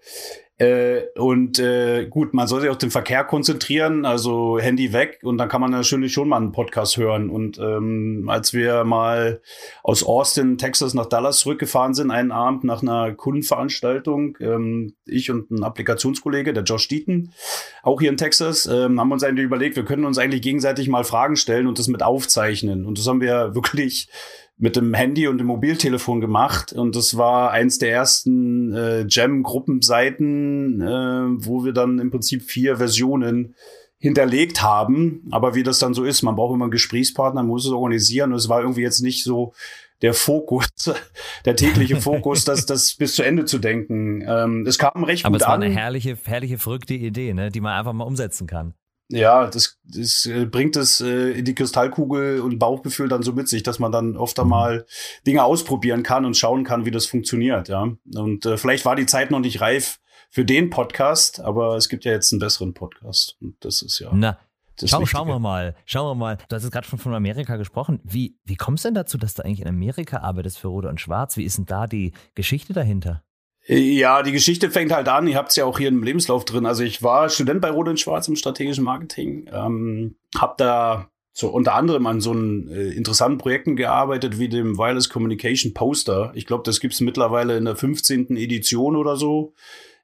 Äh, 0.58 1.02
und 1.16 1.58
äh, 1.58 2.06
gut, 2.06 2.32
man 2.32 2.48
soll 2.48 2.62
sich 2.62 2.70
auf 2.70 2.78
den 2.78 2.90
Verkehr 2.90 3.24
konzentrieren, 3.24 4.06
also 4.06 4.58
Handy 4.58 4.94
weg 4.94 5.18
und 5.22 5.36
dann 5.36 5.50
kann 5.50 5.60
man 5.60 5.70
natürlich 5.70 6.14
schon 6.14 6.30
mal 6.30 6.38
einen 6.38 6.52
Podcast 6.52 6.96
hören. 6.96 7.28
Und 7.28 7.58
ähm, 7.58 8.26
als 8.28 8.54
wir 8.54 8.84
mal 8.84 9.42
aus 9.82 10.02
Austin, 10.02 10.56
Texas 10.56 10.94
nach 10.94 11.06
Dallas 11.06 11.40
zurückgefahren 11.40 11.92
sind, 11.92 12.10
einen 12.10 12.32
Abend 12.32 12.64
nach 12.64 12.80
einer 12.80 13.12
Kundenveranstaltung, 13.12 14.38
ähm, 14.40 14.94
ich 15.04 15.30
und 15.30 15.50
ein 15.50 15.62
Applikationskollege, 15.62 16.54
der 16.54 16.64
Josh 16.64 16.88
Deaton, 16.88 17.32
auch 17.82 18.00
hier 18.00 18.08
in 18.08 18.16
Texas, 18.16 18.64
ähm, 18.64 18.98
haben 18.98 19.12
uns 19.12 19.24
eigentlich 19.24 19.44
überlegt, 19.44 19.76
wir 19.76 19.84
können 19.84 20.06
uns 20.06 20.16
eigentlich 20.16 20.40
gegenseitig 20.40 20.88
mal 20.88 21.04
Fragen 21.04 21.36
stellen 21.36 21.66
und 21.66 21.78
das 21.78 21.88
mit 21.88 22.02
aufzeichnen. 22.02 22.86
Und 22.86 22.98
das 22.98 23.06
haben 23.06 23.20
wir 23.20 23.54
wirklich 23.54 24.08
mit 24.58 24.76
dem 24.76 24.94
Handy 24.94 25.28
und 25.28 25.38
dem 25.38 25.48
Mobiltelefon 25.48 26.20
gemacht 26.20 26.72
und 26.72 26.96
das 26.96 27.16
war 27.18 27.50
eins 27.50 27.78
der 27.78 27.92
ersten 27.92 28.72
äh, 28.72 29.04
Jam-Gruppenseiten, 29.06 30.80
äh, 30.80 31.46
wo 31.46 31.64
wir 31.64 31.72
dann 31.72 31.98
im 31.98 32.10
Prinzip 32.10 32.42
vier 32.42 32.78
Versionen 32.78 33.54
hinterlegt 33.98 34.62
haben. 34.62 35.26
Aber 35.30 35.54
wie 35.54 35.62
das 35.62 35.78
dann 35.78 35.94
so 35.94 36.04
ist, 36.04 36.22
man 36.22 36.36
braucht 36.36 36.54
immer 36.54 36.66
einen 36.66 36.70
Gesprächspartner, 36.70 37.42
man 37.42 37.48
muss 37.48 37.66
es 37.66 37.72
organisieren 37.72 38.32
und 38.32 38.38
es 38.38 38.48
war 38.48 38.60
irgendwie 38.62 38.82
jetzt 38.82 39.02
nicht 39.02 39.24
so 39.24 39.52
der 40.02 40.14
Fokus, 40.14 40.68
der 41.44 41.56
tägliche 41.56 41.96
Fokus, 42.00 42.44
das, 42.44 42.66
das 42.66 42.94
bis 42.94 43.14
zu 43.14 43.22
Ende 43.22 43.44
zu 43.44 43.58
denken. 43.58 44.22
Ähm, 44.26 44.66
es 44.66 44.78
kam 44.78 45.04
recht 45.04 45.24
Aber 45.24 45.34
gut 45.34 45.42
es 45.42 45.46
war 45.46 45.54
an. 45.54 45.62
eine 45.62 45.74
herrliche, 45.74 46.16
herrliche, 46.24 46.58
verrückte 46.58 46.94
Idee, 46.94 47.34
ne, 47.34 47.50
die 47.50 47.60
man 47.60 47.78
einfach 47.78 47.92
mal 47.92 48.04
umsetzen 48.04 48.46
kann. 48.46 48.74
Ja, 49.08 49.46
das, 49.46 49.78
das 49.84 50.26
äh, 50.26 50.46
bringt 50.46 50.76
es 50.76 51.00
äh, 51.00 51.30
in 51.30 51.44
die 51.44 51.54
Kristallkugel 51.54 52.40
und 52.40 52.58
Bauchgefühl 52.58 53.08
dann 53.08 53.22
so 53.22 53.32
mit 53.32 53.48
sich, 53.48 53.62
dass 53.62 53.78
man 53.78 53.92
dann 53.92 54.16
oft 54.16 54.38
einmal 54.40 54.84
Dinge 55.26 55.44
ausprobieren 55.44 56.02
kann 56.02 56.24
und 56.24 56.36
schauen 56.36 56.64
kann, 56.64 56.86
wie 56.86 56.90
das 56.90 57.06
funktioniert, 57.06 57.68
ja. 57.68 57.88
Und 58.14 58.46
äh, 58.46 58.56
vielleicht 58.56 58.84
war 58.84 58.96
die 58.96 59.06
Zeit 59.06 59.30
noch 59.30 59.40
nicht 59.40 59.60
reif 59.60 60.00
für 60.30 60.44
den 60.44 60.70
Podcast, 60.70 61.40
aber 61.40 61.76
es 61.76 61.88
gibt 61.88 62.04
ja 62.04 62.12
jetzt 62.12 62.32
einen 62.32 62.40
besseren 62.40 62.74
Podcast 62.74 63.36
und 63.40 63.54
das 63.60 63.82
ist 63.82 64.00
ja. 64.00 64.10
Na, 64.12 64.38
Schau, 64.84 65.06
schauen 65.06 65.28
wir 65.28 65.38
mal, 65.38 65.74
schauen 65.86 66.10
wir 66.10 66.14
mal. 66.14 66.36
Du 66.48 66.56
hast 66.56 66.62
jetzt 66.62 66.72
gerade 66.72 66.86
schon 66.86 66.98
von 66.98 67.14
Amerika 67.14 67.56
gesprochen. 67.56 68.00
Wie, 68.04 68.38
wie 68.44 68.56
kommst 68.56 68.84
du 68.84 68.88
denn 68.88 68.94
dazu, 68.94 69.16
dass 69.16 69.32
du 69.32 69.42
eigentlich 69.42 69.62
in 69.62 69.68
Amerika 69.68 70.18
arbeitest 70.18 70.58
für 70.58 70.68
Rot 70.68 70.84
und 70.84 71.00
Schwarz? 71.00 71.38
Wie 71.38 71.44
ist 71.44 71.56
denn 71.56 71.64
da 71.64 71.86
die 71.86 72.12
Geschichte 72.34 72.74
dahinter? 72.74 73.22
Ja, 73.68 74.22
die 74.22 74.32
Geschichte 74.32 74.70
fängt 74.70 74.92
halt 74.92 75.08
an. 75.08 75.26
Ihr 75.26 75.36
habt 75.36 75.50
es 75.50 75.56
ja 75.56 75.64
auch 75.64 75.78
hier 75.78 75.88
im 75.88 76.02
Lebenslauf 76.02 76.44
drin. 76.44 76.66
Also 76.66 76.84
ich 76.84 77.02
war 77.02 77.28
Student 77.28 77.60
bei 77.60 77.70
Rot 77.70 77.88
und 77.88 77.98
Schwarz 77.98 78.28
im 78.28 78.36
strategischen 78.36 78.84
Marketing, 78.84 79.50
ähm, 79.52 80.16
habe 80.38 80.54
da 80.56 81.10
so 81.32 81.48
unter 81.48 81.74
anderem 81.74 82.06
an 82.06 82.20
so 82.20 82.30
einen 82.30 82.68
äh, 82.68 82.90
interessanten 82.90 83.38
Projekten 83.38 83.76
gearbeitet 83.76 84.38
wie 84.38 84.48
dem 84.48 84.78
Wireless 84.78 85.10
Communication 85.10 85.74
Poster. 85.74 86.30
Ich 86.34 86.46
glaube, 86.46 86.62
das 86.64 86.80
gibt's 86.80 87.00
mittlerweile 87.00 87.56
in 87.58 87.64
der 87.64 87.76
15. 87.76 88.36
Edition 88.36 88.96
oder 88.96 89.16
so. 89.16 89.52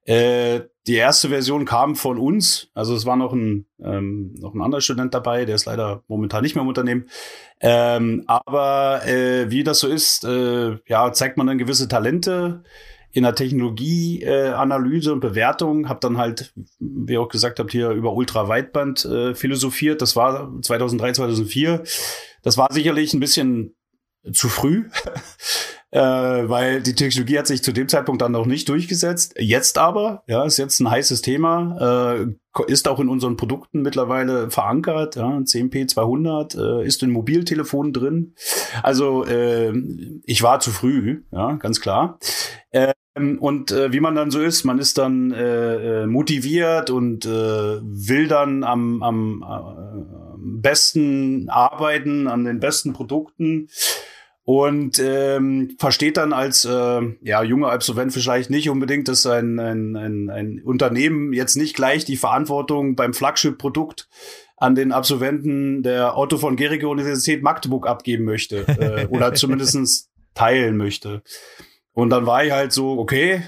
Äh, 0.05 0.63
die 0.89 0.97
erste 0.97 1.29
Version 1.29 1.65
kam 1.65 1.95
von 1.95 2.19
uns, 2.19 2.69
also 2.75 2.97
es 2.97 3.07
war 3.07 3.15
noch 3.15 3.33
ein 3.33 3.67
ähm, 3.81 4.35
noch 4.41 4.53
ein 4.53 4.61
anderer 4.61 4.81
Student 4.81 5.15
dabei, 5.15 5.45
der 5.45 5.55
ist 5.55 5.67
leider 5.67 6.03
momentan 6.09 6.43
nicht 6.43 6.57
mehr 6.57 6.63
im 6.63 6.69
Unternehmen. 6.69 7.07
Ähm, 7.61 8.25
aber 8.27 9.07
äh, 9.07 9.49
wie 9.49 9.63
das 9.63 9.79
so 9.79 9.87
ist, 9.87 10.25
äh, 10.25 10.77
ja, 10.87 11.13
zeigt 11.13 11.39
man 11.39 11.47
dann 11.47 11.59
gewisse 11.59 11.87
Talente 11.87 12.65
in 13.13 13.25
der 13.25 13.35
Technologieanalyse 13.35 15.11
äh, 15.11 15.13
und 15.13 15.21
Bewertung, 15.21 15.89
habe 15.89 16.01
dann 16.01 16.19
halt, 16.19 16.53
wie 16.79 17.13
ihr 17.13 17.21
auch 17.21 17.29
gesagt 17.29 17.59
habt, 17.59 17.71
hier 17.71 17.91
über 17.91 18.15
Ultraweitband 18.15 19.05
äh, 19.05 19.35
philosophiert. 19.35 20.01
Das 20.01 20.17
war 20.17 20.51
2003, 20.61 21.13
2004. 21.13 21.83
Das 22.43 22.57
war 22.57 22.73
sicherlich 22.73 23.13
ein 23.13 23.21
bisschen 23.21 23.75
zu 24.33 24.49
früh, 24.49 24.89
äh, 25.91 26.01
weil 26.01 26.81
die 26.81 26.95
Technologie 26.95 27.39
hat 27.39 27.47
sich 27.47 27.63
zu 27.63 27.73
dem 27.73 27.89
Zeitpunkt 27.89 28.23
dann 28.23 28.33
noch 28.33 28.47
nicht 28.47 28.69
durchgesetzt. 28.69 29.35
Jetzt 29.39 29.79
aber, 29.79 30.23
ja, 30.27 30.45
ist 30.45 30.59
jetzt 30.59 30.81
ein 30.81 30.91
heißes 30.91 31.23
Thema, 31.23 32.23
äh, 32.23 32.63
ist 32.71 32.89
auch 32.89 33.01
in 33.01 33.09
unseren 33.09 33.37
Produkten 33.37 33.83
mittlerweile 33.83 34.51
verankert. 34.51 35.17
Ja, 35.17 35.43
CMP 35.45 35.89
200 35.89 36.55
äh, 36.55 36.87
ist 36.87 37.03
in 37.03 37.11
Mobiltelefonen 37.11 37.93
drin. 37.93 38.35
Also 38.83 39.27
äh, 39.27 39.73
ich 40.25 40.43
war 40.43 40.61
zu 40.61 40.71
früh, 40.71 41.25
ja, 41.31 41.55
ganz 41.55 41.81
klar. 41.81 42.19
Ähm, 42.73 42.93
und 43.15 43.71
äh, 43.71 43.93
wie 43.93 44.01
man 44.01 44.15
dann 44.15 44.31
so 44.31 44.41
ist, 44.41 44.65
man 44.65 44.79
ist 44.79 44.97
dann 44.97 45.33
äh, 45.33 46.03
äh, 46.03 46.07
motiviert 46.07 46.91
und 46.91 47.27
äh, 47.27 47.29
will 47.83 48.27
dann 48.27 48.65
am, 48.65 49.03
am 49.03 49.45
äh, 49.47 50.37
besten 50.39 51.49
arbeiten, 51.51 52.27
an 52.27 52.45
den 52.45 52.59
besten 52.59 52.95
Produkten 52.95 53.69
und 54.45 54.99
ähm, 54.99 55.77
versteht 55.79 56.17
dann 56.17 56.33
als 56.33 56.65
äh, 56.65 57.01
ja, 57.23 57.43
junger 57.43 57.71
Absolvent 57.71 58.13
vielleicht 58.13 58.51
nicht 58.51 58.69
unbedingt, 58.71 59.09
dass 59.09 59.25
ein, 59.27 59.61
ein, 59.61 59.95
ein, 59.95 60.31
ein 60.31 60.63
Unternehmen 60.65 61.33
jetzt 61.33 61.57
nicht 61.57 61.77
gleich 61.77 62.05
die 62.05 62.17
Verantwortung 62.17 62.97
beim 62.97 63.15
Flagship-Produkt 63.15 64.09
an 64.57 64.75
den 64.75 64.93
Absolventen 64.93 65.83
der 65.83 66.17
Otto 66.17 66.39
von 66.39 66.57
Gericke 66.57 66.89
Universität 66.89 67.43
Magdeburg 67.43 67.87
abgeben 67.87 68.25
möchte 68.25 68.67
äh, 68.67 69.07
oder 69.09 69.35
zumindestens 69.35 70.11
teilen 70.35 70.77
möchte. 70.77 71.23
Und 71.95 72.11
dann 72.11 72.27
war 72.27 72.45
ich 72.45 72.53
halt 72.53 72.73
so, 72.73 72.99
okay, 72.99 73.43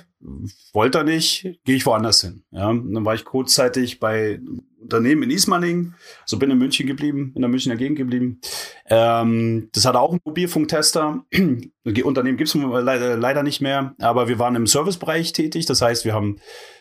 wollte 0.73 0.99
er 0.99 1.05
nicht, 1.05 1.43
gehe 1.65 1.77
ich 1.77 1.87
woanders 1.87 2.23
hin. 2.23 2.45
Ja, 2.51 2.69
und 2.69 2.95
dann 2.95 3.05
war 3.05 3.15
ich 3.15 3.25
kurzzeitig 3.25 4.01
bei 4.01 4.41
Unternehmen 4.81 5.23
in 5.23 5.31
Ismaning, 5.31 5.95
so 6.27 6.39
bin 6.39 6.51
in 6.51 6.59
München 6.59 6.87
geblieben, 6.87 7.33
in 7.35 7.43
der 7.43 7.49
Münchner 7.49 7.77
Gegend 7.77 7.97
geblieben. 7.97 8.41
Ähm, 8.87 9.69
das 9.73 9.85
hatte 9.87 10.01
auch 10.01 10.11
einen 10.11 10.21
Mobilfunktester. 10.25 11.25
Unternehmen 12.05 12.37
gibt 12.37 12.49
es 12.49 12.55
leider, 12.55 13.17
leider 13.17 13.43
nicht 13.43 13.61
mehr, 13.61 13.95
aber 13.99 14.29
wir 14.29 14.39
waren 14.39 14.57
im 14.57 14.67
Servicebereich 14.67 15.33
tätig. 15.33 15.67
Das 15.67 15.81
heißt, 15.81 16.05
wir 16.05 16.15
haben 16.15 16.39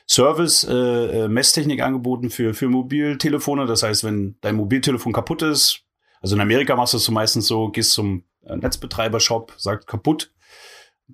Service, 0.07 0.65
äh, 0.65 0.73
äh, 0.73 1.27
Messtechnik 1.27 1.81
angeboten 1.81 2.29
für, 2.29 2.53
für 2.53 2.67
Mobiltelefone. 2.67 3.65
Das 3.65 3.83
heißt, 3.83 4.03
wenn 4.03 4.35
dein 4.41 4.55
Mobiltelefon 4.55 5.13
kaputt 5.13 5.41
ist, 5.41 5.81
also 6.21 6.35
in 6.35 6.41
Amerika 6.41 6.75
machst 6.75 6.93
du 6.93 6.97
es 6.97 7.05
so 7.05 7.11
meistens 7.11 7.47
so, 7.47 7.69
gehst 7.69 7.91
zum 7.91 8.23
äh, 8.45 8.55
Netzbetreiber-Shop, 8.55 9.53
sagt 9.57 9.87
kaputt, 9.87 10.33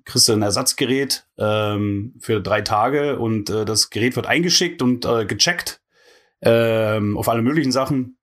kriegst 0.04 0.28
du 0.28 0.32
ein 0.32 0.42
Ersatzgerät 0.42 1.26
ähm, 1.38 2.14
für 2.20 2.40
drei 2.40 2.62
Tage 2.62 3.18
und 3.18 3.50
äh, 3.50 3.64
das 3.64 3.90
Gerät 3.90 4.16
wird 4.16 4.26
eingeschickt 4.26 4.82
und 4.82 5.04
äh, 5.04 5.26
gecheckt 5.26 5.80
ähm, 6.42 7.16
auf 7.16 7.28
alle 7.28 7.42
möglichen 7.42 7.72
Sachen 7.72 8.16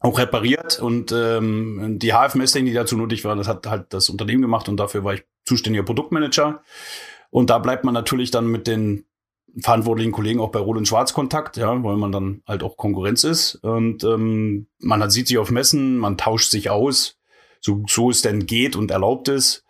auch 0.00 0.18
repariert 0.18 0.78
und 0.78 1.12
ähm, 1.12 1.98
die 1.98 2.12
HF-Messtechnik, 2.12 2.72
die 2.72 2.76
dazu 2.76 2.96
nötig 2.96 3.24
war, 3.24 3.34
das 3.34 3.48
hat 3.48 3.66
halt 3.66 3.92
das 3.92 4.08
Unternehmen 4.08 4.42
gemacht 4.42 4.68
und 4.68 4.76
dafür 4.76 5.04
war 5.04 5.14
ich 5.14 5.24
zuständiger 5.44 5.84
Produktmanager. 5.84 6.62
Und 7.30 7.50
da 7.50 7.58
bleibt 7.58 7.84
man 7.84 7.94
natürlich 7.94 8.30
dann 8.30 8.46
mit 8.46 8.66
den 8.66 9.04
verantwortlichen 9.58 10.12
Kollegen 10.12 10.40
auch 10.40 10.50
bei 10.50 10.58
Roland 10.58 10.86
Schwarz 10.86 11.14
Kontakt, 11.14 11.56
ja, 11.56 11.82
weil 11.82 11.96
man 11.96 12.12
dann 12.12 12.42
halt 12.46 12.62
auch 12.62 12.76
Konkurrenz 12.76 13.24
ist. 13.24 13.56
Und 13.56 14.04
ähm, 14.04 14.66
man 14.78 15.02
hat, 15.02 15.12
sieht 15.12 15.28
sich 15.28 15.38
auf 15.38 15.50
Messen, 15.50 15.96
man 15.96 16.18
tauscht 16.18 16.50
sich 16.50 16.70
aus, 16.70 17.18
so, 17.60 17.82
so 17.88 18.10
es 18.10 18.22
denn 18.22 18.46
geht 18.46 18.76
und 18.76 18.90
erlaubt 18.90 19.28
ist. 19.28 19.64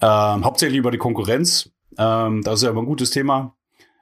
Ähm, 0.00 0.44
hauptsächlich 0.44 0.78
über 0.78 0.90
die 0.90 0.98
Konkurrenz. 0.98 1.70
Ähm, 1.96 2.42
das 2.42 2.56
ist 2.56 2.62
ja 2.62 2.70
immer 2.70 2.82
ein 2.82 2.86
gutes 2.86 3.10
Thema. 3.10 3.54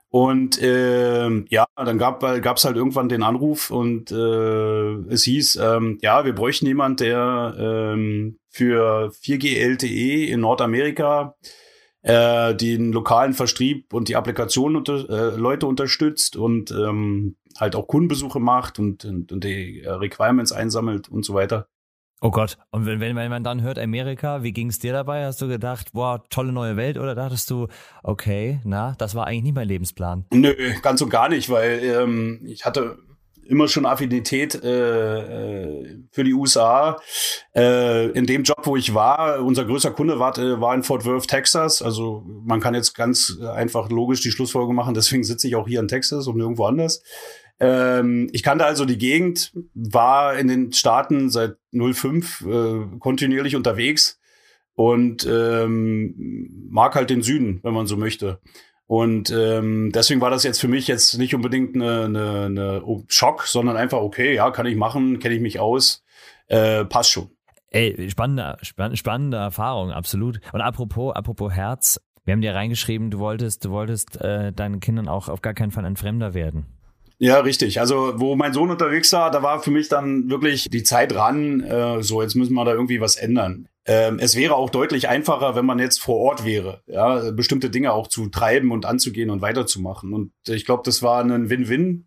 Und 0.08 0.62
ähm, 0.62 1.46
ja, 1.50 1.66
dann 1.74 1.98
gab 1.98 2.22
es 2.22 2.64
halt 2.64 2.76
irgendwann 2.76 3.08
den 3.08 3.22
Anruf 3.22 3.70
und 3.70 4.10
äh, 4.12 4.92
es 5.12 5.24
hieß, 5.24 5.56
ähm, 5.56 5.98
ja, 6.00 6.24
wir 6.24 6.34
bräuchten 6.34 6.66
jemand, 6.66 7.00
der 7.00 7.54
ähm, 7.58 8.38
für 8.48 9.10
4G 9.10 9.58
LTE 9.58 10.30
in 10.30 10.40
Nordamerika 10.40 11.36
äh, 12.02 12.54
den 12.54 12.92
lokalen 12.92 13.34
Vertrieb 13.34 13.92
und 13.92 14.08
die 14.08 14.16
Applikation 14.16 14.76
unter, 14.76 15.10
äh, 15.10 15.36
Leute 15.36 15.66
unterstützt 15.66 16.36
und 16.36 16.70
ähm, 16.70 17.36
halt 17.58 17.74
auch 17.74 17.88
Kundenbesuche 17.88 18.38
macht 18.38 18.78
und, 18.78 19.04
und, 19.04 19.32
und 19.32 19.44
die 19.44 19.82
Requirements 19.84 20.52
einsammelt 20.52 21.08
und 21.08 21.24
so 21.24 21.34
weiter. 21.34 21.68
Oh 22.22 22.30
Gott, 22.30 22.56
und 22.70 22.86
wenn, 22.86 23.00
wenn 23.00 23.28
man 23.28 23.44
dann 23.44 23.60
hört 23.60 23.78
Amerika, 23.78 24.42
wie 24.42 24.52
ging 24.52 24.68
es 24.68 24.78
dir 24.78 24.94
dabei? 24.94 25.26
Hast 25.26 25.42
du 25.42 25.48
gedacht, 25.48 25.92
boah, 25.92 26.24
tolle 26.30 26.50
neue 26.50 26.76
Welt 26.76 26.96
oder 26.96 27.14
dachtest 27.14 27.50
du, 27.50 27.68
okay, 28.02 28.60
na, 28.64 28.94
das 28.96 29.14
war 29.14 29.26
eigentlich 29.26 29.42
nicht 29.42 29.54
mein 29.54 29.68
Lebensplan? 29.68 30.24
Nö, 30.32 30.54
ganz 30.80 31.02
und 31.02 31.10
gar 31.10 31.28
nicht, 31.28 31.50
weil 31.50 31.80
ähm, 31.84 32.40
ich 32.46 32.64
hatte 32.64 32.96
immer 33.48 33.68
schon 33.68 33.86
Affinität 33.86 34.54
äh, 34.62 35.18
äh 35.18 35.96
für 36.10 36.24
die 36.24 36.32
USA. 36.32 36.98
Äh, 37.54 38.08
in 38.10 38.26
dem 38.26 38.42
Job, 38.42 38.60
wo 38.64 38.76
ich 38.76 38.94
war, 38.94 39.44
unser 39.44 39.64
größter 39.64 39.90
Kunde 39.90 40.18
war, 40.18 40.36
äh, 40.38 40.60
war 40.60 40.74
in 40.74 40.82
Fort 40.82 41.04
Worth, 41.04 41.28
Texas. 41.28 41.82
Also 41.82 42.24
man 42.44 42.60
kann 42.60 42.74
jetzt 42.74 42.94
ganz 42.94 43.38
einfach 43.54 43.90
logisch 43.90 44.22
die 44.22 44.30
Schlussfolgerung 44.30 44.74
machen, 44.74 44.94
deswegen 44.94 45.22
sitze 45.22 45.48
ich 45.48 45.56
auch 45.56 45.68
hier 45.68 45.80
in 45.80 45.88
Texas 45.88 46.26
und 46.26 46.36
nirgendwo 46.38 46.64
anders. 46.64 47.02
Ähm, 47.58 48.28
ich 48.32 48.42
kannte 48.42 48.64
also 48.64 48.84
die 48.84 48.98
Gegend, 48.98 49.52
war 49.74 50.36
in 50.38 50.48
den 50.48 50.72
Staaten 50.72 51.30
seit 51.30 51.56
05 51.72 52.42
äh, 52.42 52.98
kontinuierlich 52.98 53.56
unterwegs 53.56 54.20
und 54.74 55.26
ähm, 55.26 56.68
mag 56.70 56.94
halt 56.94 57.10
den 57.10 57.22
Süden, 57.22 57.60
wenn 57.62 57.74
man 57.74 57.86
so 57.86 57.96
möchte. 57.96 58.40
Und 58.86 59.30
ähm, 59.30 59.90
deswegen 59.92 60.20
war 60.20 60.30
das 60.30 60.44
jetzt 60.44 60.60
für 60.60 60.68
mich 60.68 60.86
jetzt 60.86 61.18
nicht 61.18 61.34
unbedingt 61.34 61.74
eine, 61.74 62.04
eine, 62.04 62.44
eine 62.44 63.04
Schock, 63.08 63.46
sondern 63.46 63.76
einfach, 63.76 63.98
okay, 63.98 64.34
ja, 64.34 64.50
kann 64.50 64.66
ich 64.66 64.76
machen, 64.76 65.18
kenne 65.18 65.34
ich 65.34 65.40
mich 65.40 65.58
aus, 65.58 66.04
äh, 66.46 66.84
passt 66.84 67.10
schon. 67.10 67.30
Ey, 67.70 68.08
spannende, 68.10 68.56
spannende, 68.62 68.96
spannende 68.96 69.36
Erfahrung, 69.38 69.90
absolut. 69.90 70.40
Und 70.52 70.60
apropos, 70.60 71.16
apropos 71.16 71.52
Herz, 71.52 72.00
wir 72.24 72.32
haben 72.32 72.40
dir 72.40 72.54
reingeschrieben, 72.54 73.10
du 73.10 73.18
wolltest, 73.18 73.64
du 73.64 73.70
wolltest 73.70 74.20
äh, 74.20 74.52
deinen 74.52 74.78
Kindern 74.78 75.08
auch 75.08 75.28
auf 75.28 75.42
gar 75.42 75.54
keinen 75.54 75.72
Fall 75.72 75.84
ein 75.84 75.96
Fremder 75.96 76.34
werden. 76.34 76.66
Ja, 77.18 77.40
richtig. 77.40 77.80
Also, 77.80 78.12
wo 78.16 78.36
mein 78.36 78.52
Sohn 78.52 78.70
unterwegs 78.70 79.12
war, 79.12 79.30
da 79.30 79.42
war 79.42 79.62
für 79.62 79.70
mich 79.70 79.88
dann 79.88 80.28
wirklich 80.28 80.68
die 80.68 80.82
Zeit 80.82 81.14
ran, 81.14 81.60
äh, 81.60 82.02
so, 82.02 82.20
jetzt 82.20 82.34
müssen 82.34 82.52
wir 82.52 82.64
da 82.64 82.72
irgendwie 82.72 83.00
was 83.00 83.16
ändern. 83.16 83.68
Ähm, 83.86 84.18
es 84.18 84.36
wäre 84.36 84.54
auch 84.54 84.68
deutlich 84.68 85.08
einfacher, 85.08 85.54
wenn 85.54 85.64
man 85.64 85.78
jetzt 85.78 86.02
vor 86.02 86.16
Ort 86.16 86.44
wäre, 86.44 86.82
ja, 86.86 87.30
bestimmte 87.30 87.70
Dinge 87.70 87.92
auch 87.92 88.08
zu 88.08 88.28
treiben 88.28 88.70
und 88.70 88.84
anzugehen 88.84 89.30
und 89.30 89.40
weiterzumachen. 89.40 90.12
Und 90.12 90.32
ich 90.46 90.66
glaube, 90.66 90.82
das 90.84 91.02
war 91.02 91.22
ein 91.22 91.48
Win-Win 91.48 92.06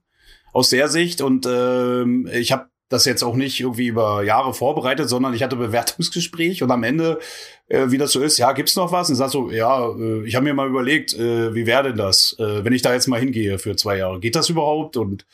aus 0.54 0.69
der 0.69 0.89
Sicht. 0.89 1.22
Und 1.22 1.48
ähm, 1.50 2.30
ich 2.32 2.52
habe 2.52 2.69
das 2.89 3.06
jetzt 3.06 3.23
auch 3.23 3.36
nicht 3.36 3.60
irgendwie 3.60 3.88
über 3.88 4.23
Jahre 4.23 4.54
vorbereitet, 4.54 5.08
sondern 5.08 5.34
ich 5.34 5.43
hatte 5.43 5.56
Bewertungsgespräch 5.56 6.63
und 6.63 6.71
am 6.71 6.84
Ende, 6.84 7.19
äh, 7.67 7.91
wie 7.91 7.99
das 7.99 8.12
so 8.12 8.19
ist, 8.19 8.39
ja, 8.39 8.52
gibt's 8.52 8.75
noch 8.75 8.91
was? 8.91 9.10
Und 9.10 9.15
sag 9.15 9.30
so, 9.30 9.52
ja, 9.52 9.88
äh, 9.89 10.25
ich 10.25 10.36
habe 10.36 10.43
mir 10.43 10.56
mal 10.56 10.67
überlegt, 10.67 11.13
äh, 11.13 11.54
wie 11.54 11.67
wäre 11.67 11.84
denn 11.84 11.97
das, 11.97 12.36
äh, 12.39 12.65
wenn 12.65 12.73
ich 12.73 12.82
da 12.82 12.93
jetzt 12.93 13.08
mal 13.08 13.19
hingehe 13.19 13.60
für 13.60 13.75
zwei 13.75 13.97
Jahre? 13.97 14.19
Geht 14.19 14.36
das 14.36 14.49
überhaupt? 14.49 14.97
Und 14.97 15.25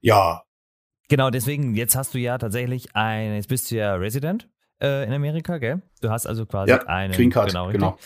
ja. 0.00 0.42
Genau, 1.08 1.30
deswegen, 1.30 1.76
jetzt 1.76 1.94
hast 1.94 2.12
du 2.14 2.18
ja 2.18 2.38
tatsächlich 2.38 2.94
ein, 2.94 3.34
jetzt 3.34 3.48
bist 3.48 3.70
du 3.70 3.76
ja 3.76 3.94
Resident 3.94 4.48
äh, 4.82 5.06
in 5.06 5.12
Amerika, 5.12 5.58
gell? 5.58 5.82
Du 6.00 6.10
hast 6.10 6.26
also 6.26 6.44
quasi 6.44 6.72
ja, 6.72 6.86
eine 6.86 7.14
Green 7.14 7.30
Card, 7.30 7.48
genau. 7.48 7.70
genau. 7.70 7.98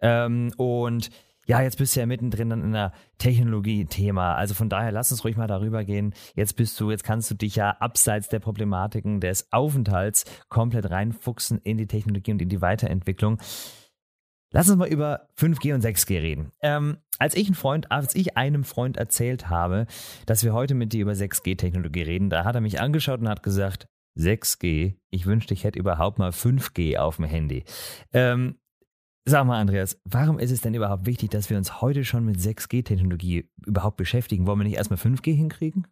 Ähm, 0.00 0.52
und 0.56 1.10
ja, 1.46 1.62
jetzt 1.62 1.78
bist 1.78 1.94
du 1.94 2.00
ja 2.00 2.06
mittendrin 2.06 2.50
in 2.50 2.62
einer 2.62 2.92
Technologie-Thema. 3.18 4.34
Also 4.34 4.54
von 4.54 4.68
daher 4.68 4.92
lass 4.92 5.12
uns 5.12 5.24
ruhig 5.24 5.36
mal 5.36 5.46
darüber 5.46 5.84
gehen. 5.84 6.12
Jetzt 6.34 6.56
bist 6.56 6.78
du, 6.80 6.90
jetzt 6.90 7.04
kannst 7.04 7.30
du 7.30 7.34
dich 7.34 7.56
ja 7.56 7.70
abseits 7.70 8.28
der 8.28 8.40
Problematiken 8.40 9.20
des 9.20 9.52
Aufenthalts 9.52 10.24
komplett 10.48 10.90
reinfuchsen 10.90 11.58
in 11.58 11.78
die 11.78 11.86
Technologie 11.86 12.32
und 12.32 12.42
in 12.42 12.48
die 12.48 12.60
Weiterentwicklung. 12.60 13.38
Lass 14.52 14.68
uns 14.68 14.78
mal 14.78 14.88
über 14.88 15.28
5G 15.38 15.74
und 15.74 15.84
6G 15.84 16.20
reden. 16.20 16.52
Ähm, 16.60 16.98
als 17.18 17.36
ich, 17.36 17.54
Freund, 17.56 17.90
als 17.92 18.14
ich 18.14 18.36
einem 18.36 18.64
Freund 18.64 18.96
erzählt 18.96 19.48
habe, 19.48 19.86
dass 20.26 20.44
wir 20.44 20.52
heute 20.52 20.74
mit 20.74 20.92
dir 20.92 21.02
über 21.02 21.12
6G-Technologie 21.12 22.02
reden, 22.02 22.30
da 22.30 22.44
hat 22.44 22.54
er 22.54 22.60
mich 22.60 22.80
angeschaut 22.80 23.20
und 23.20 23.28
hat 23.28 23.42
gesagt, 23.42 23.86
6G, 24.18 24.94
ich 25.10 25.26
wünschte, 25.26 25.54
ich 25.54 25.64
hätte 25.64 25.78
überhaupt 25.78 26.18
mal 26.18 26.30
5G 26.30 26.96
auf 26.96 27.16
dem 27.16 27.26
Handy. 27.26 27.64
Ähm, 28.12 28.58
Sag 29.28 29.44
mal, 29.44 29.58
Andreas, 29.58 29.98
warum 30.04 30.38
ist 30.38 30.52
es 30.52 30.60
denn 30.60 30.74
überhaupt 30.74 31.04
wichtig, 31.04 31.30
dass 31.30 31.50
wir 31.50 31.56
uns 31.56 31.80
heute 31.80 32.04
schon 32.04 32.24
mit 32.24 32.36
6G-Technologie 32.36 33.48
überhaupt 33.66 33.96
beschäftigen? 33.96 34.46
Wollen 34.46 34.60
wir 34.60 34.64
nicht 34.64 34.76
erstmal 34.76 35.00
5G 35.00 35.34
hinkriegen? 35.34 35.88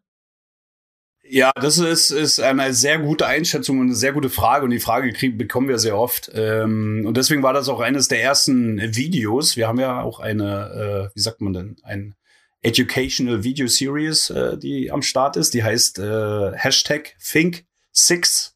Ja, 1.27 1.51
das 1.57 1.79
ist, 1.79 2.13
ist 2.13 2.39
eine 2.39 2.73
sehr 2.73 3.01
gute 3.01 3.27
Einschätzung 3.27 3.81
und 3.81 3.87
eine 3.87 3.97
sehr 3.97 4.13
gute 4.13 4.31
Frage. 4.31 4.65
Und 4.65 4.71
die 4.71 4.79
Frage 4.79 5.13
kriegen, 5.13 5.37
bekommen 5.37 5.67
wir 5.67 5.81
sehr 5.81 5.99
oft. 5.99 6.31
Ähm, 6.33 7.03
und 7.07 7.17
deswegen 7.17 7.43
war 7.43 7.53
das 7.53 7.69
auch 7.69 7.81
eines 7.81 8.07
der 8.07 8.23
ersten 8.23 8.79
Videos. 8.95 9.57
Wir 9.57 9.67
haben 9.67 9.81
ja 9.81 10.01
auch 10.03 10.21
eine, 10.21 11.11
äh, 11.11 11.17
wie 11.17 11.21
sagt 11.21 11.41
man 11.41 11.55
denn, 11.55 11.77
ein 11.83 12.15
Educational 12.63 13.43
Video 13.43 13.67
Series, 13.67 14.31
äh, 14.31 14.57
die 14.59 14.93
am 14.93 15.03
Start 15.03 15.37
ist. 15.37 15.55
Die 15.55 15.65
heißt 15.65 15.99
äh, 15.99 16.53
Hashtag 16.55 17.17
Think6 17.21 18.54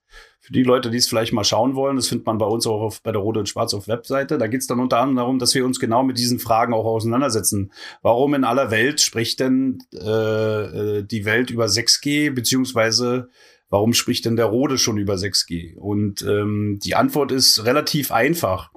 für 0.48 0.54
die 0.54 0.62
Leute, 0.62 0.90
die 0.90 0.96
es 0.96 1.06
vielleicht 1.06 1.34
mal 1.34 1.44
schauen 1.44 1.74
wollen, 1.74 1.96
das 1.96 2.08
findet 2.08 2.24
man 2.24 2.38
bei 2.38 2.46
uns 2.46 2.66
auch 2.66 2.80
auf, 2.80 3.02
bei 3.02 3.12
der 3.12 3.20
Rote 3.20 3.40
und 3.40 3.50
Schwarz 3.50 3.74
auf 3.74 3.86
Webseite. 3.86 4.38
Da 4.38 4.46
geht 4.46 4.62
es 4.62 4.66
dann 4.66 4.80
unter 4.80 4.96
anderem 4.96 5.16
darum, 5.16 5.38
dass 5.38 5.54
wir 5.54 5.66
uns 5.66 5.78
genau 5.78 6.02
mit 6.02 6.16
diesen 6.16 6.38
Fragen 6.38 6.72
auch 6.72 6.86
auseinandersetzen. 6.86 7.70
Warum 8.00 8.32
in 8.32 8.44
aller 8.44 8.70
Welt 8.70 9.02
spricht 9.02 9.40
denn 9.40 9.80
äh, 9.92 9.98
äh 9.98 11.02
die 11.02 11.26
Welt 11.26 11.50
über 11.50 11.66
6G, 11.66 12.30
beziehungsweise 12.30 13.28
warum 13.68 13.92
spricht 13.92 14.24
denn 14.24 14.36
der 14.36 14.46
Rode 14.46 14.78
schon 14.78 14.96
über 14.96 15.16
6G? 15.16 15.76
Und 15.76 16.22
ähm, 16.22 16.78
die 16.82 16.94
Antwort 16.94 17.30
ist 17.30 17.66
relativ 17.66 18.10
einfach. 18.10 18.70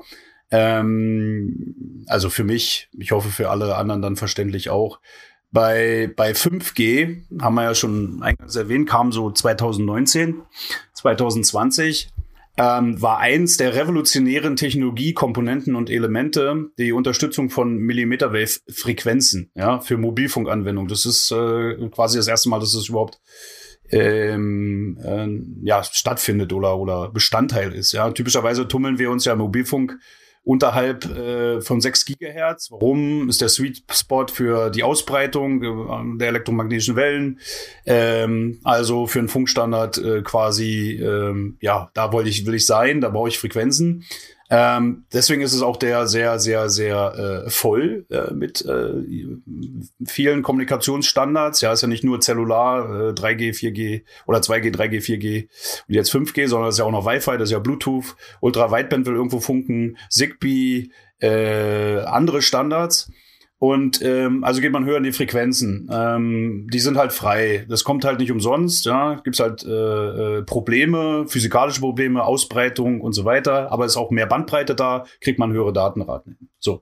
Ähm, 0.49 2.03
also 2.07 2.29
für 2.29 2.43
mich, 2.43 2.89
ich 2.99 3.13
hoffe 3.13 3.29
für 3.29 3.49
alle 3.49 3.77
anderen 3.77 4.01
dann 4.01 4.17
verständlich 4.17 4.69
auch. 4.69 4.99
Bei, 5.53 6.11
bei 6.15 6.31
5G, 6.31 7.41
haben 7.41 7.55
wir 7.55 7.63
ja 7.63 7.75
schon 7.75 8.23
eingangs 8.23 8.55
erwähnt, 8.55 8.87
kam 8.87 9.11
so 9.11 9.31
2019, 9.31 10.41
2020, 11.01 12.09
ähm, 12.57 13.01
war 13.01 13.19
eins 13.19 13.57
der 13.57 13.75
revolutionären 13.75 14.55
Technologiekomponenten 14.55 15.75
und 15.75 15.89
Elemente 15.89 16.69
die 16.77 16.91
Unterstützung 16.91 17.49
von 17.49 17.77
Millimeterwave-Frequenzen 17.77 19.51
ja, 19.55 19.79
für 19.79 19.97
Mobilfunkanwendungen. 19.97 20.89
Das 20.89 21.05
ist 21.05 21.31
äh, 21.31 21.89
quasi 21.89 22.17
das 22.17 22.27
erste 22.27 22.49
Mal, 22.49 22.59
dass 22.59 22.73
es 22.73 22.89
überhaupt 22.89 23.19
ähm, 23.89 24.97
äh, 25.03 25.67
ja, 25.67 25.83
stattfindet 25.83 26.53
oder, 26.53 26.77
oder 26.77 27.09
Bestandteil 27.09 27.73
ist. 27.73 27.93
Ja. 27.93 28.11
Typischerweise 28.11 28.67
tummeln 28.67 28.99
wir 28.99 29.11
uns 29.11 29.25
ja 29.25 29.33
im 29.33 29.39
Mobilfunk 29.39 29.97
unterhalb 30.43 31.05
äh, 31.05 31.61
von 31.61 31.81
6 31.81 32.05
Gigahertz. 32.05 32.71
Warum 32.71 33.29
ist 33.29 33.41
der 33.41 33.49
Sweet 33.49 33.83
Spot 33.91 34.27
für 34.27 34.69
die 34.71 34.83
Ausbreitung 34.83 35.63
äh, 35.63 36.17
der 36.17 36.29
elektromagnetischen 36.29 36.95
Wellen? 36.95 37.39
Ähm, 37.85 38.59
also 38.63 39.07
für 39.07 39.19
einen 39.19 39.27
Funkstandard 39.27 39.97
äh, 39.99 40.21
quasi, 40.23 40.99
ähm, 41.01 41.57
ja, 41.61 41.91
da 41.93 42.11
wollte 42.11 42.29
ich, 42.29 42.45
will 42.45 42.55
ich 42.55 42.65
sein, 42.65 43.01
da 43.01 43.09
brauche 43.09 43.29
ich 43.29 43.39
Frequenzen. 43.39 44.05
Ähm, 44.53 45.05
deswegen 45.13 45.41
ist 45.41 45.53
es 45.53 45.61
auch 45.61 45.77
der 45.77 46.07
sehr, 46.07 46.37
sehr, 46.37 46.69
sehr 46.69 47.45
äh, 47.45 47.49
voll 47.49 48.05
äh, 48.09 48.33
mit 48.33 48.65
äh, 48.65 48.91
vielen 50.05 50.43
Kommunikationsstandards. 50.43 51.61
Ja, 51.61 51.71
ist 51.71 51.83
ja 51.83 51.87
nicht 51.87 52.03
nur 52.03 52.19
Cellular, 52.19 52.83
äh, 52.83 53.13
3G, 53.13 53.53
4G 53.55 54.03
oder 54.27 54.39
2G, 54.39 54.75
3G, 54.75 54.99
4G 54.99 55.47
und 55.87 55.95
jetzt 55.95 56.13
5G, 56.13 56.49
sondern 56.49 56.67
es 56.67 56.75
ist 56.75 56.79
ja 56.79 56.85
auch 56.85 56.91
noch 56.91 57.05
Wi-Fi, 57.05 57.37
das 57.37 57.43
ist 57.43 57.51
ja 57.51 57.59
Bluetooth, 57.59 58.17
Ultra-Wideband 58.41 59.05
will 59.05 59.15
irgendwo 59.15 59.39
funken, 59.39 59.97
Zigbee, 60.09 60.89
äh, 61.21 61.99
andere 61.99 62.41
Standards. 62.41 63.09
Und 63.63 64.01
ähm, 64.01 64.43
also 64.43 64.59
geht 64.59 64.71
man 64.71 64.85
höher 64.85 64.97
in 64.97 65.03
die 65.03 65.11
Frequenzen. 65.11 65.87
Ähm, 65.93 66.67
die 66.73 66.79
sind 66.79 66.97
halt 66.97 67.13
frei. 67.13 67.63
Das 67.69 67.83
kommt 67.83 68.03
halt 68.05 68.17
nicht 68.17 68.31
umsonst. 68.31 68.87
Ja, 68.87 69.21
gibt's 69.23 69.39
halt 69.39 69.63
äh, 69.63 69.69
äh, 69.69 70.41
Probleme, 70.41 71.25
physikalische 71.27 71.79
Probleme, 71.79 72.23
Ausbreitung 72.23 73.01
und 73.01 73.13
so 73.13 73.23
weiter. 73.23 73.71
Aber 73.71 73.85
es 73.85 73.91
ist 73.91 73.97
auch 73.97 74.09
mehr 74.09 74.25
Bandbreite 74.25 74.73
da, 74.73 75.05
kriegt 75.19 75.37
man 75.37 75.51
höhere 75.51 75.73
Datenraten. 75.73 76.49
So. 76.57 76.81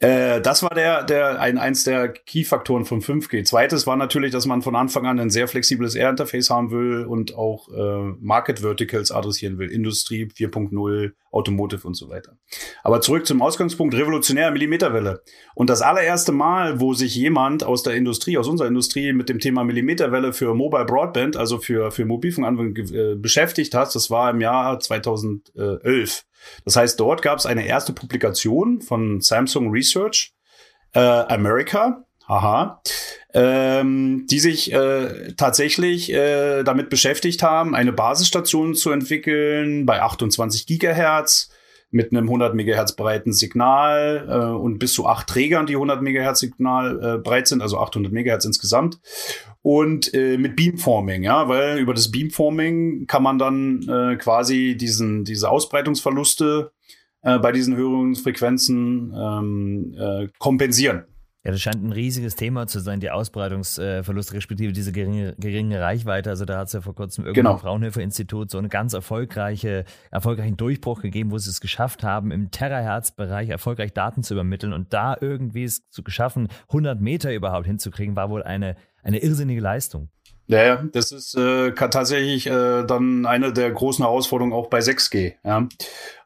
Äh, 0.00 0.40
das 0.40 0.62
war 0.62 0.70
der, 0.70 1.04
der, 1.04 1.40
ein, 1.40 1.58
eins 1.58 1.84
der 1.84 2.08
Key-Faktoren 2.08 2.86
von 2.86 3.02
5G. 3.02 3.44
Zweites 3.44 3.86
war 3.86 3.96
natürlich, 3.96 4.32
dass 4.32 4.46
man 4.46 4.62
von 4.62 4.74
Anfang 4.74 5.06
an 5.06 5.20
ein 5.20 5.28
sehr 5.28 5.46
flexibles 5.46 5.94
Air-Interface 5.94 6.48
haben 6.48 6.70
will 6.70 7.04
und 7.04 7.36
auch 7.36 7.68
äh, 7.68 8.14
Market 8.18 8.60
Verticals 8.60 9.10
adressieren 9.10 9.58
will. 9.58 9.70
Industrie 9.70 10.24
4.0, 10.24 11.12
Automotive 11.30 11.86
und 11.86 11.94
so 11.94 12.08
weiter. 12.08 12.38
Aber 12.82 13.02
zurück 13.02 13.26
zum 13.26 13.42
Ausgangspunkt, 13.42 13.94
revolutionäre 13.94 14.50
Millimeterwelle. 14.52 15.22
Und 15.54 15.68
das 15.68 15.82
allererste 15.82 16.32
Mal, 16.32 16.80
wo 16.80 16.94
sich 16.94 17.14
jemand 17.14 17.62
aus 17.62 17.82
der 17.82 17.94
Industrie, 17.94 18.38
aus 18.38 18.48
unserer 18.48 18.68
Industrie 18.68 19.12
mit 19.12 19.28
dem 19.28 19.38
Thema 19.38 19.64
Millimeterwelle 19.64 20.32
für 20.32 20.54
Mobile 20.54 20.86
Broadband, 20.86 21.36
also 21.36 21.58
für, 21.58 21.90
für 21.90 22.06
Mobilfunkanwendungen 22.06 22.94
äh, 22.94 23.16
beschäftigt 23.16 23.74
hat, 23.74 23.94
das 23.94 24.08
war 24.08 24.30
im 24.30 24.40
Jahr 24.40 24.80
2011. 24.80 26.24
Das 26.64 26.76
heißt, 26.76 26.98
dort 26.98 27.22
gab 27.22 27.38
es 27.38 27.46
eine 27.46 27.66
erste 27.66 27.92
Publikation 27.92 28.80
von 28.80 29.20
Samsung 29.20 29.70
Research 29.70 30.32
äh, 30.94 31.00
America, 31.00 32.04
haha, 32.28 32.82
ähm, 33.34 34.26
die 34.30 34.40
sich 34.40 34.72
äh, 34.72 35.32
tatsächlich 35.34 36.12
äh, 36.12 36.62
damit 36.62 36.90
beschäftigt 36.90 37.42
haben, 37.42 37.74
eine 37.74 37.92
Basisstation 37.92 38.74
zu 38.74 38.90
entwickeln 38.90 39.86
bei 39.86 40.02
28 40.02 40.66
Gigahertz 40.66 41.50
mit 41.90 42.12
einem 42.12 42.24
100 42.24 42.54
Megahertz 42.54 42.94
breiten 42.94 43.32
Signal 43.32 44.26
äh, 44.28 44.56
und 44.56 44.78
bis 44.78 44.92
zu 44.92 45.06
acht 45.06 45.26
Trägern, 45.26 45.66
die 45.66 45.74
100 45.74 46.02
Megahertz 46.02 46.40
Signal 46.40 47.00
äh, 47.02 47.18
breit 47.18 47.48
sind, 47.48 47.62
also 47.62 47.78
800 47.78 48.12
Megahertz 48.12 48.44
insgesamt. 48.44 49.00
Und 49.62 50.14
äh, 50.14 50.38
mit 50.38 50.56
Beamforming, 50.56 51.22
ja, 51.22 51.48
weil 51.48 51.78
über 51.78 51.92
das 51.92 52.10
Beamforming 52.10 53.06
kann 53.06 53.22
man 53.22 53.38
dann 53.38 53.82
äh, 53.88 54.16
quasi 54.16 54.76
diesen, 54.76 55.24
diese 55.24 55.50
Ausbreitungsverluste 55.50 56.72
äh, 57.22 57.38
bei 57.38 57.52
diesen 57.52 57.76
höheren 57.76 58.14
Frequenzen 58.14 59.12
ähm, 59.14 59.94
äh, 59.98 60.28
kompensieren. 60.38 61.04
Ja, 61.42 61.52
das 61.52 61.62
scheint 61.62 61.82
ein 61.82 61.92
riesiges 61.92 62.36
Thema 62.36 62.66
zu 62.66 62.80
sein, 62.80 63.00
die 63.00 63.10
Ausbreitungsverluste, 63.10 64.34
respektive 64.34 64.74
diese 64.74 64.92
geringe, 64.92 65.34
geringe 65.38 65.80
Reichweite. 65.80 66.28
Also 66.28 66.44
da 66.44 66.58
hat 66.58 66.66
es 66.66 66.74
ja 66.74 66.82
vor 66.82 66.94
kurzem 66.94 67.24
irgendein 67.24 67.52
genau. 67.52 67.56
Fraunhofer-Institut 67.56 68.50
so 68.50 68.58
einen 68.58 68.68
ganz 68.68 68.92
erfolgreiche, 68.92 69.86
erfolgreichen 70.10 70.58
Durchbruch 70.58 71.00
gegeben, 71.00 71.30
wo 71.30 71.38
sie 71.38 71.48
es 71.48 71.62
geschafft 71.62 72.02
haben, 72.02 72.30
im 72.30 72.50
Terahertz-Bereich 72.50 73.48
erfolgreich 73.48 73.94
Daten 73.94 74.22
zu 74.22 74.34
übermitteln 74.34 74.74
und 74.74 74.92
da 74.92 75.16
irgendwie 75.18 75.64
es 75.64 75.88
zu 75.88 76.02
geschaffen, 76.02 76.48
100 76.68 77.00
Meter 77.00 77.32
überhaupt 77.34 77.66
hinzukriegen, 77.66 78.16
war 78.16 78.28
wohl 78.28 78.42
eine, 78.42 78.76
eine 79.02 79.20
irrsinnige 79.20 79.62
Leistung. 79.62 80.10
Ja, 80.50 80.64
ja, 80.64 80.84
das 80.92 81.12
ist 81.12 81.36
äh, 81.36 81.70
tatsächlich 81.72 82.48
äh, 82.48 82.82
dann 82.84 83.24
eine 83.24 83.52
der 83.52 83.70
großen 83.70 84.04
Herausforderungen 84.04 84.52
auch 84.52 84.66
bei 84.66 84.80
6G. 84.80 85.34
Ja. 85.44 85.68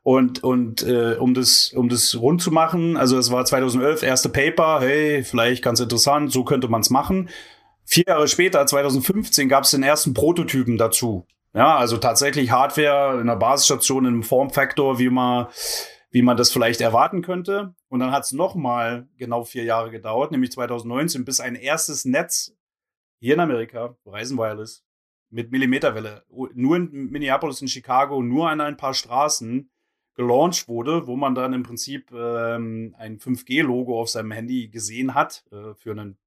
Und, 0.03 0.43
und 0.43 0.83
äh, 0.83 1.17
um, 1.17 1.35
das, 1.35 1.75
um 1.75 1.91
das 1.91 2.19
rund 2.19 2.41
zu 2.41 2.51
machen, 2.51 2.97
also 2.97 3.19
es 3.19 3.31
war 3.31 3.45
2011 3.45 4.03
erste 4.03 4.31
Paper, 4.31 4.81
hey, 4.81 5.23
vielleicht 5.25 5.63
ganz 5.63 5.79
interessant, 5.81 6.33
so 6.33 6.43
könnte 6.43 6.69
man 6.69 6.81
es 6.81 6.89
machen. 6.89 7.29
Vier 7.85 8.05
Jahre 8.09 8.27
später, 8.27 8.65
2015, 8.65 9.51
gab 9.51 9.65
es 9.65 9.73
den 9.73 9.83
ersten 9.83 10.15
Prototypen 10.15 10.79
dazu. 10.79 11.27
Ja, 11.53 11.77
also 11.77 11.99
tatsächlich 11.99 12.51
Hardware 12.51 13.21
in 13.21 13.27
der 13.27 13.37
Basisstation 13.37 14.07
im 14.07 14.23
Formfaktor, 14.23 14.99
wie 14.99 15.11
man 15.11 15.49
wie 16.11 16.23
man 16.23 16.37
das 16.37 16.53
vielleicht 16.53 16.81
erwarten 16.81 17.23
könnte. 17.23 17.75
Und 17.89 17.99
dann 17.99 18.13
hat 18.13 18.23
es 18.23 18.33
nochmal 18.33 19.09
genau 19.19 19.43
vier 19.43 19.65
Jahre 19.65 19.91
gedauert, 19.91 20.31
nämlich 20.31 20.53
2019, 20.53 21.25
bis 21.25 21.41
ein 21.41 21.57
erstes 21.57 22.05
Netz 22.05 22.55
hier 23.25 23.35
in 23.35 23.41
Amerika, 23.41 23.97
Verizon 24.05 24.37
Wireless, 24.37 24.85
mit 25.31 25.51
Millimeterwelle, 25.51 26.25
nur 26.55 26.77
in 26.77 27.11
Minneapolis 27.11 27.63
und 27.63 27.69
Chicago, 27.69 28.23
nur 28.23 28.51
an 28.51 28.61
ein 28.61 28.77
paar 28.77 28.93
Straßen 28.93 29.71
gelauncht 30.15 30.69
wurde, 30.69 31.07
wo 31.07 31.17
man 31.17 31.35
dann 31.35 31.55
im 31.55 31.63
Prinzip 31.63 32.13
ähm, 32.13 32.95
ein 32.99 33.19
5G-Logo 33.19 33.99
auf 33.99 34.11
seinem 34.11 34.31
Handy 34.31 34.69
gesehen 34.69 35.15
hat, 35.15 35.43
äh, 35.51 35.73
für 35.75 35.93
ein 35.93 36.19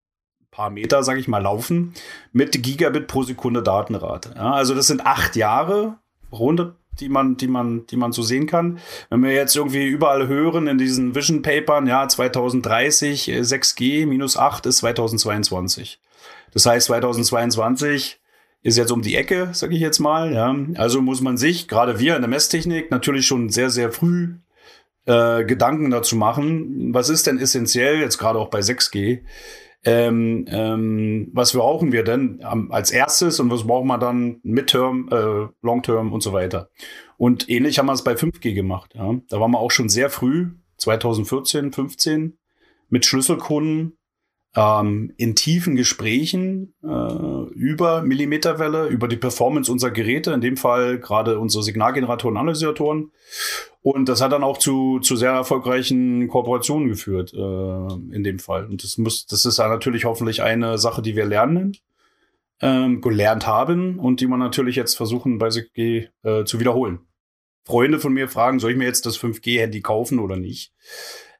paar 0.49 0.71
Meter, 0.71 1.03
sage 1.03 1.19
ich 1.19 1.27
mal, 1.27 1.43
laufen, 1.43 1.93
mit 2.31 2.63
Gigabit 2.63 3.05
pro 3.05 3.21
Sekunde 3.21 3.61
Datenrate. 3.61 4.33
Ja, 4.35 4.53
also 4.53 4.73
das 4.73 4.87
sind 4.87 5.05
acht 5.05 5.35
Jahre, 5.35 5.99
runde 6.31 6.77
die 6.99 7.09
man, 7.09 7.37
die 7.37 7.47
man, 7.47 7.85
die 7.85 7.95
man 7.95 8.11
so 8.11 8.23
sehen 8.23 8.47
kann. 8.47 8.79
Wenn 9.11 9.21
wir 9.21 9.31
jetzt 9.31 9.55
irgendwie 9.55 9.85
überall 9.85 10.27
hören 10.27 10.65
in 10.65 10.79
diesen 10.79 11.13
Vision 11.13 11.43
Papern, 11.43 11.85
ja, 11.85 12.07
2030 12.07 13.27
6G 13.27 14.07
minus 14.07 14.35
8 14.35 14.65
ist 14.65 14.77
2022. 14.77 15.99
Das 16.57 16.65
heißt, 16.65 16.87
2022 16.87 18.19
ist 18.63 18.77
jetzt 18.79 18.91
um 18.91 19.03
die 19.03 19.15
Ecke, 19.15 19.49
sage 19.53 19.75
ich 19.75 19.79
jetzt 19.79 19.99
mal. 19.99 20.33
Ja. 20.33 20.55
Also 20.73 21.03
muss 21.03 21.21
man 21.21 21.37
sich, 21.37 21.67
gerade 21.67 21.99
wir 21.99 22.15
in 22.15 22.23
der 22.23 22.29
Messtechnik, 22.29 22.89
natürlich 22.89 23.27
schon 23.27 23.49
sehr, 23.49 23.69
sehr 23.69 23.91
früh 23.91 24.37
äh, 25.05 25.45
Gedanken 25.45 25.91
dazu 25.91 26.15
machen. 26.15 26.95
Was 26.95 27.09
ist 27.09 27.27
denn 27.27 27.37
essentiell, 27.37 27.99
jetzt 27.99 28.17
gerade 28.17 28.39
auch 28.39 28.49
bei 28.49 28.61
6G? 28.61 29.19
Ähm, 29.83 30.45
ähm, 30.49 31.29
was 31.31 31.53
brauchen 31.53 31.91
wir 31.91 32.03
denn 32.03 32.43
als 32.71 32.89
erstes 32.89 33.39
und 33.39 33.51
was 33.51 33.67
brauchen 33.67 33.85
wir 33.85 33.99
dann 33.99 34.39
Midterm, 34.41 35.09
äh, 35.11 35.53
Longterm 35.61 36.11
und 36.11 36.21
so 36.21 36.33
weiter? 36.33 36.71
Und 37.17 37.47
ähnlich 37.51 37.77
haben 37.77 37.85
wir 37.85 37.93
es 37.93 38.03
bei 38.03 38.13
5G 38.13 38.55
gemacht. 38.55 38.95
Ja. 38.95 39.13
Da 39.29 39.39
waren 39.39 39.51
wir 39.51 39.59
auch 39.59 39.69
schon 39.69 39.89
sehr 39.89 40.09
früh, 40.09 40.53
2014, 40.77 41.71
15, 41.71 42.39
mit 42.89 43.05
Schlüsselkunden 43.05 43.96
ähm, 44.57 45.13
in 45.17 45.35
tiefen 45.35 45.75
Gesprächen 45.75 46.73
äh, 46.83 47.53
über 47.53 48.01
Millimeterwelle, 48.01 48.87
über 48.87 49.07
die 49.07 49.15
Performance 49.15 49.71
unserer 49.71 49.91
Geräte, 49.91 50.31
in 50.31 50.41
dem 50.41 50.57
Fall 50.57 50.97
gerade 50.97 51.37
unsere 51.37 51.63
Signalgeneratoren, 51.63 52.37
Analysatoren. 52.37 53.11
Und 53.83 54.09
das 54.09 54.19
hat 54.19 54.31
dann 54.31 54.43
auch 54.43 54.57
zu, 54.57 54.99
zu 54.99 55.15
sehr 55.15 55.29
erfolgreichen 55.29 56.27
Kooperationen 56.27 56.89
geführt, 56.89 57.33
äh, 57.35 57.37
in 57.37 58.23
dem 58.23 58.39
Fall. 58.39 58.65
Und 58.65 58.83
das 58.83 58.97
muss, 58.97 59.27
das 59.27 59.45
ist 59.45 59.59
natürlich 59.59 60.05
hoffentlich 60.05 60.41
eine 60.41 60.79
Sache, 60.79 61.03
die 61.03 61.15
wir 61.15 61.25
lernen, 61.25 61.77
ähm, 62.59 63.01
gelernt 63.01 63.45
haben 63.45 63.99
und 63.99 64.21
die 64.21 64.27
man 64.27 64.39
natürlich 64.39 64.75
jetzt 64.75 64.97
versuchen 64.97 65.37
bei 65.37 65.51
SIG 65.51 66.09
äh, 66.23 66.45
zu 66.45 66.59
wiederholen. 66.59 67.01
Freunde 67.63 67.99
von 67.99 68.11
mir 68.11 68.27
fragen, 68.27 68.59
soll 68.59 68.71
ich 68.71 68.77
mir 68.77 68.85
jetzt 68.85 69.05
das 69.05 69.19
5G-Handy 69.19 69.81
kaufen 69.81 70.17
oder 70.17 70.35
nicht? 70.35 70.73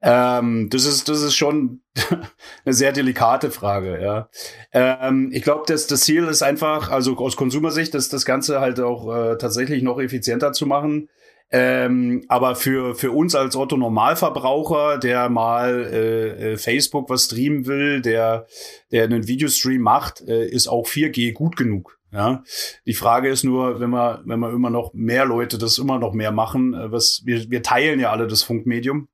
Ähm, 0.02 0.70
das 0.70 0.86
ist, 0.86 1.10
das 1.10 1.22
ist 1.22 1.36
schon 1.36 1.82
eine 2.66 2.74
sehr 2.74 2.92
delikate 2.92 3.50
Frage, 3.52 4.02
ja. 4.02 4.30
Ähm, 4.72 5.32
ich 5.34 5.44
glaube, 5.44 5.64
dass 5.68 5.88
das 5.88 6.02
Ziel 6.02 6.26
ist 6.26 6.44
einfach, 6.44 6.92
also 6.92 7.18
aus 7.18 7.36
Konsumersicht, 7.36 7.94
dass 7.94 8.10
das 8.10 8.26
Ganze 8.26 8.60
halt 8.60 8.80
auch 8.80 9.14
äh, 9.14 9.38
tatsächlich 9.38 9.82
noch 9.84 10.00
effizienter 10.00 10.54
zu 10.54 10.66
machen. 10.66 11.10
Ähm, 11.50 12.26
aber 12.28 12.56
für, 12.56 12.94
für 12.96 13.12
uns 13.12 13.34
als 13.34 13.56
Otto 13.56 13.78
Normalverbraucher, 13.78 14.98
der 14.98 15.30
mal 15.30 15.90
äh, 15.94 16.54
äh 16.54 16.58
Facebook 16.58 17.10
was 17.10 17.26
streamen 17.26 17.66
will, 17.66 18.02
der, 18.02 18.48
der 18.92 19.06
einen 19.06 19.28
Videostream 19.28 19.82
macht, 19.82 20.22
äh, 20.28 20.46
ist 20.46 20.68
auch 20.68 20.88
4G 20.88 21.32
gut 21.34 21.56
genug. 21.56 21.98
Ja, 22.12 22.44
die 22.86 22.94
Frage 22.94 23.30
ist 23.30 23.44
nur, 23.44 23.80
wenn 23.80 23.90
wir, 23.92 24.22
wenn 24.26 24.40
wir 24.40 24.52
immer 24.52 24.70
noch 24.70 24.94
mehr 24.94 25.26
Leute 25.26 25.58
das 25.58 25.78
immer 25.78 26.00
noch 26.00 26.14
mehr 26.14 26.32
machen, 26.32 26.74
äh, 26.74 26.92
was 26.92 27.22
wir, 27.26 27.50
wir 27.50 27.64
teilen 27.64 28.00
ja 28.00 28.12
alle 28.12 28.28
das 28.28 28.44
Funkmedium 28.44 29.08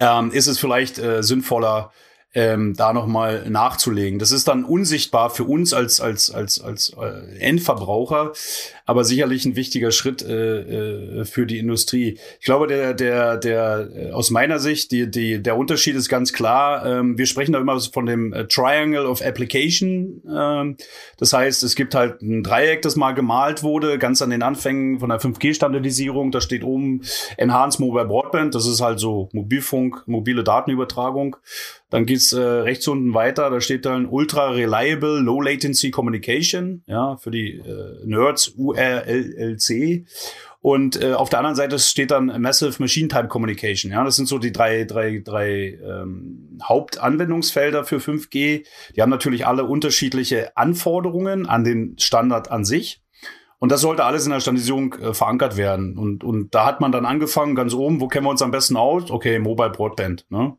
ähm, 0.00 0.32
ist 0.32 0.46
es 0.46 0.58
vielleicht 0.58 0.98
äh, 0.98 1.22
sinnvoller, 1.22 1.92
ähm, 2.34 2.74
da 2.76 2.92
nochmal 2.92 3.48
nachzulegen. 3.48 4.18
Das 4.18 4.32
ist 4.32 4.48
dann 4.48 4.64
unsichtbar 4.64 5.30
für 5.30 5.44
uns 5.44 5.72
als, 5.72 6.00
als, 6.00 6.30
als, 6.30 6.60
als 6.60 6.94
äh, 7.00 7.38
Endverbraucher, 7.38 8.32
aber 8.86 9.04
sicherlich 9.04 9.44
ein 9.44 9.56
wichtiger 9.56 9.92
Schritt 9.92 10.22
äh, 10.22 11.20
äh, 11.20 11.24
für 11.24 11.46
die 11.46 11.58
Industrie. 11.58 12.18
Ich 12.40 12.44
glaube, 12.44 12.66
der, 12.66 12.92
der, 12.94 13.36
der, 13.36 13.88
äh, 13.94 14.10
aus 14.10 14.30
meiner 14.30 14.58
Sicht, 14.58 14.90
die, 14.90 15.10
die, 15.10 15.42
der 15.42 15.56
Unterschied 15.56 15.94
ist 15.94 16.08
ganz 16.08 16.32
klar. 16.32 16.84
Ähm, 16.84 17.16
wir 17.16 17.26
sprechen 17.26 17.52
da 17.52 17.60
immer 17.60 17.78
von 17.80 18.06
dem 18.06 18.34
Triangle 18.48 19.06
of 19.06 19.22
Application. 19.22 20.22
Ähm, 20.28 20.76
das 21.18 21.32
heißt, 21.32 21.62
es 21.62 21.76
gibt 21.76 21.94
halt 21.94 22.20
ein 22.20 22.42
Dreieck, 22.42 22.82
das 22.82 22.96
mal 22.96 23.12
gemalt 23.12 23.62
wurde, 23.62 23.98
ganz 23.98 24.20
an 24.22 24.30
den 24.30 24.42
Anfängen 24.42 24.98
von 24.98 25.08
der 25.08 25.20
5G-Standardisierung. 25.20 26.32
Da 26.32 26.40
steht 26.40 26.64
oben 26.64 27.02
Enhanced 27.36 27.78
Mobile 27.78 28.06
Broadband. 28.06 28.54
Das 28.54 28.66
ist 28.66 28.80
halt 28.80 28.98
so 28.98 29.28
Mobilfunk, 29.32 30.02
mobile 30.06 30.42
Datenübertragung. 30.42 31.36
Dann 31.94 32.06
geht's 32.06 32.32
äh, 32.32 32.40
rechts 32.40 32.88
unten 32.88 33.14
weiter, 33.14 33.50
da 33.50 33.60
steht 33.60 33.84
dann 33.84 34.06
Ultra 34.06 34.50
Reliable 34.50 35.20
Low 35.20 35.40
Latency 35.40 35.92
Communication, 35.92 36.82
ja, 36.88 37.16
für 37.18 37.30
die 37.30 37.52
äh, 37.52 38.04
Nerds 38.04 38.48
URLLC. 38.56 40.04
Und 40.60 41.00
äh, 41.00 41.12
auf 41.12 41.28
der 41.28 41.38
anderen 41.38 41.54
Seite 41.54 41.78
steht 41.78 42.10
dann 42.10 42.42
Massive 42.42 42.82
Machine 42.82 43.06
Type 43.06 43.28
Communication. 43.28 43.92
Ja, 43.92 44.02
das 44.02 44.16
sind 44.16 44.26
so 44.26 44.38
die 44.38 44.50
drei, 44.50 44.82
drei, 44.82 45.22
drei 45.24 45.78
ähm, 45.84 46.58
Hauptanwendungsfelder 46.64 47.84
für 47.84 47.98
5G. 47.98 48.64
Die 48.96 49.00
haben 49.00 49.10
natürlich 49.10 49.46
alle 49.46 49.62
unterschiedliche 49.62 50.56
Anforderungen 50.56 51.46
an 51.46 51.62
den 51.62 51.96
Standard 52.00 52.50
an 52.50 52.64
sich. 52.64 53.03
Und 53.58 53.72
das 53.72 53.80
sollte 53.80 54.04
alles 54.04 54.24
in 54.24 54.32
der 54.32 54.40
Standardisierung 54.40 54.94
äh, 54.94 55.14
verankert 55.14 55.56
werden. 55.56 55.96
Und, 55.96 56.24
und 56.24 56.54
da 56.54 56.66
hat 56.66 56.80
man 56.80 56.92
dann 56.92 57.06
angefangen, 57.06 57.54
ganz 57.54 57.72
oben, 57.74 58.00
wo 58.00 58.08
kennen 58.08 58.26
wir 58.26 58.30
uns 58.30 58.42
am 58.42 58.50
besten 58.50 58.76
aus? 58.76 59.10
Okay, 59.10 59.38
Mobile 59.38 59.70
Broadband. 59.70 60.26
Ne? 60.30 60.56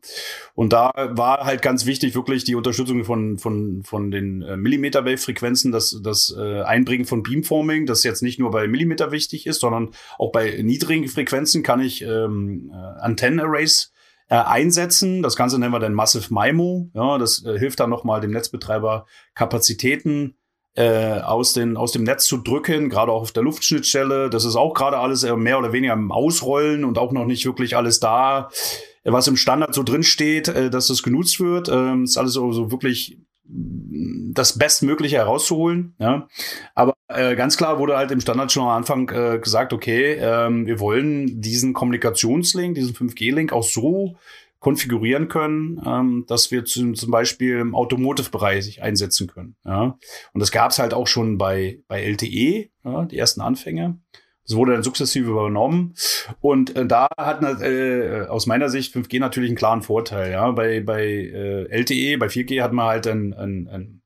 Und 0.54 0.72
da 0.72 0.92
war 1.10 1.44
halt 1.44 1.62
ganz 1.62 1.86
wichtig 1.86 2.14
wirklich 2.14 2.44
die 2.44 2.54
Unterstützung 2.54 3.04
von, 3.04 3.38
von, 3.38 3.82
von 3.84 4.10
den 4.10 4.42
äh, 4.42 4.56
Millimeter-Wave-Frequenzen, 4.56 5.72
das, 5.72 6.00
das 6.02 6.34
äh, 6.36 6.62
Einbringen 6.62 7.04
von 7.04 7.22
Beamforming, 7.22 7.86
das 7.86 8.02
jetzt 8.02 8.22
nicht 8.22 8.38
nur 8.38 8.50
bei 8.50 8.66
Millimeter 8.66 9.12
wichtig 9.12 9.46
ist, 9.46 9.60
sondern 9.60 9.90
auch 10.18 10.32
bei 10.32 10.60
niedrigen 10.62 11.06
Frequenzen 11.08 11.62
kann 11.62 11.80
ich 11.80 12.02
ähm, 12.02 12.72
äh, 12.72 13.00
Antennen-Arrays 13.00 13.92
äh, 14.28 14.36
einsetzen. 14.36 15.22
Das 15.22 15.36
Ganze 15.36 15.58
nennen 15.58 15.72
wir 15.72 15.78
dann 15.78 15.94
Massive 15.94 16.32
MIMO. 16.32 16.90
Ja, 16.94 17.18
das 17.18 17.44
äh, 17.44 17.58
hilft 17.58 17.80
dann 17.80 17.90
nochmal 17.90 18.20
dem 18.20 18.32
Netzbetreiber 18.32 19.06
Kapazitäten 19.34 20.36
äh, 20.76 21.20
aus, 21.20 21.54
den, 21.54 21.76
aus 21.76 21.92
dem 21.92 22.04
Netz 22.04 22.26
zu 22.26 22.36
drücken, 22.36 22.90
gerade 22.90 23.10
auch 23.10 23.22
auf 23.22 23.32
der 23.32 23.42
Luftschnittstelle. 23.42 24.30
Das 24.30 24.44
ist 24.44 24.56
auch 24.56 24.74
gerade 24.74 24.98
alles 24.98 25.24
mehr 25.36 25.58
oder 25.58 25.72
weniger 25.72 25.94
im 25.94 26.12
Ausrollen 26.12 26.84
und 26.84 26.98
auch 26.98 27.12
noch 27.12 27.24
nicht 27.24 27.44
wirklich 27.46 27.76
alles 27.76 27.98
da, 27.98 28.50
was 29.04 29.26
im 29.26 29.36
Standard 29.36 29.74
so 29.74 29.82
drin 29.82 30.02
steht, 30.02 30.48
äh, 30.48 30.70
dass 30.70 30.88
das 30.88 31.02
genutzt 31.02 31.40
wird. 31.40 31.68
Ähm, 31.68 32.04
ist 32.04 32.18
alles 32.18 32.34
so, 32.34 32.52
so 32.52 32.70
wirklich 32.70 33.18
das 33.48 34.58
Bestmögliche 34.58 35.16
herauszuholen. 35.16 35.94
Ja. 35.98 36.28
Aber 36.74 36.94
äh, 37.08 37.36
ganz 37.36 37.56
klar 37.56 37.78
wurde 37.78 37.96
halt 37.96 38.10
im 38.10 38.20
Standard 38.20 38.50
schon 38.50 38.64
am 38.64 38.70
Anfang 38.70 39.08
äh, 39.10 39.38
gesagt, 39.38 39.72
okay, 39.72 40.18
ähm, 40.20 40.66
wir 40.66 40.80
wollen 40.80 41.40
diesen 41.40 41.72
Kommunikationslink, 41.72 42.74
diesen 42.74 42.94
5G-Link 42.94 43.52
auch 43.52 43.62
so 43.62 44.16
konfigurieren 44.66 45.28
können, 45.28 45.80
ähm, 45.86 46.24
dass 46.26 46.50
wir 46.50 46.64
zum, 46.64 46.96
zum 46.96 47.12
Beispiel 47.12 47.60
im 47.60 47.76
Automotive-Bereich 47.76 48.82
einsetzen 48.82 49.28
können. 49.28 49.54
Ja? 49.64 49.96
Und 50.32 50.40
das 50.40 50.50
gab 50.50 50.72
es 50.72 50.80
halt 50.80 50.92
auch 50.92 51.06
schon 51.06 51.38
bei, 51.38 51.84
bei 51.86 52.02
LTE, 52.02 52.70
ja, 52.84 53.04
die 53.04 53.16
ersten 53.16 53.42
Anfänge. 53.42 54.00
Das 54.44 54.56
wurde 54.56 54.72
dann 54.72 54.82
sukzessive 54.82 55.30
übernommen. 55.30 55.94
Und 56.40 56.74
äh, 56.74 56.84
da 56.84 57.06
hat 57.16 57.44
äh, 57.62 58.26
aus 58.28 58.46
meiner 58.46 58.68
Sicht 58.68 58.92
5G 58.92 59.20
natürlich 59.20 59.50
einen 59.50 59.56
klaren 59.56 59.82
Vorteil. 59.82 60.32
Ja? 60.32 60.50
Bei, 60.50 60.80
bei 60.80 61.04
äh, 61.04 61.68
LTE, 61.70 62.18
bei 62.18 62.26
4G 62.26 62.60
hat 62.60 62.72
man 62.72 62.86
halt 62.86 63.06
ein, 63.06 63.34
ein, 63.34 63.68
ein, 63.68 64.02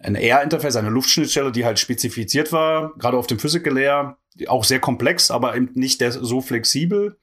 ein 0.00 0.14
Air-Interface, 0.16 0.76
eine 0.76 0.90
Luftschnittstelle, 0.90 1.50
die 1.50 1.64
halt 1.64 1.78
spezifiziert 1.78 2.52
war, 2.52 2.92
gerade 2.98 3.16
auf 3.16 3.26
dem 3.26 3.38
Physical 3.38 3.72
Layer, 3.72 4.18
auch 4.48 4.64
sehr 4.64 4.80
komplex, 4.80 5.30
aber 5.30 5.56
eben 5.56 5.70
nicht 5.72 6.04
so 6.06 6.42
flexibel. 6.42 7.16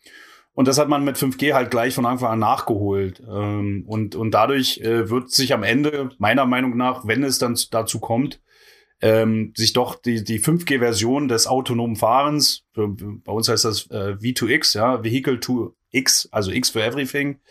Und 0.55 0.69
das 0.69 0.79
hat 0.79 0.87
man 0.87 1.03
mit 1.03 1.17
5G 1.17 1.53
halt 1.53 1.69
gleich 1.69 1.93
von 1.93 2.05
Anfang 2.05 2.31
an 2.31 2.39
nachgeholt. 2.39 3.21
Ähm, 3.29 3.83
und, 3.87 4.15
und 4.15 4.31
dadurch 4.31 4.79
äh, 4.79 5.09
wird 5.09 5.29
sich 5.29 5.53
am 5.53 5.63
Ende, 5.63 6.09
meiner 6.17 6.45
Meinung 6.45 6.77
nach, 6.77 7.05
wenn 7.05 7.23
es 7.23 7.37
dann 7.37 7.59
dazu 7.71 7.99
kommt, 7.99 8.41
ähm, 9.01 9.53
sich 9.55 9.73
doch 9.73 9.95
die, 9.95 10.23
die 10.23 10.39
5G-Version 10.39 11.27
des 11.27 11.47
autonomen 11.47 11.97
Fahrens, 11.97 12.63
für, 12.71 12.87
bei 12.87 13.31
uns 13.31 13.49
heißt 13.49 13.65
das 13.65 13.87
äh, 13.91 14.13
V2X, 14.13 14.77
ja, 14.77 15.03
Vehicle 15.03 15.41
to 15.41 15.75
X, 15.91 16.29
also 16.31 16.51
X 16.51 16.69
for 16.69 16.81
Everything, 16.81 17.41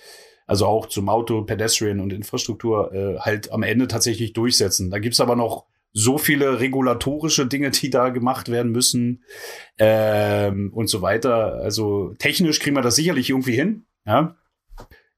also 0.46 0.66
auch 0.66 0.86
zum 0.86 1.10
Auto, 1.10 1.42
Pedestrian 1.42 2.00
und 2.00 2.12
Infrastruktur, 2.12 2.92
äh, 2.94 3.18
halt 3.18 3.52
am 3.52 3.62
Ende 3.62 3.86
tatsächlich 3.86 4.32
durchsetzen. 4.32 4.90
Da 4.90 4.98
gibt's 4.98 5.20
aber 5.20 5.36
noch 5.36 5.66
so 5.94 6.18
viele 6.18 6.60
regulatorische 6.60 7.46
Dinge, 7.46 7.70
die 7.70 7.88
da 7.88 8.10
gemacht 8.10 8.50
werden 8.50 8.72
müssen 8.72 9.22
ähm, 9.78 10.72
und 10.74 10.88
so 10.88 11.00
weiter. 11.00 11.54
Also 11.54 12.14
technisch 12.18 12.58
kriegen 12.58 12.76
wir 12.76 12.82
das 12.82 12.96
sicherlich 12.96 13.30
irgendwie 13.30 13.54
hin. 13.54 13.86
Ja, 14.04 14.36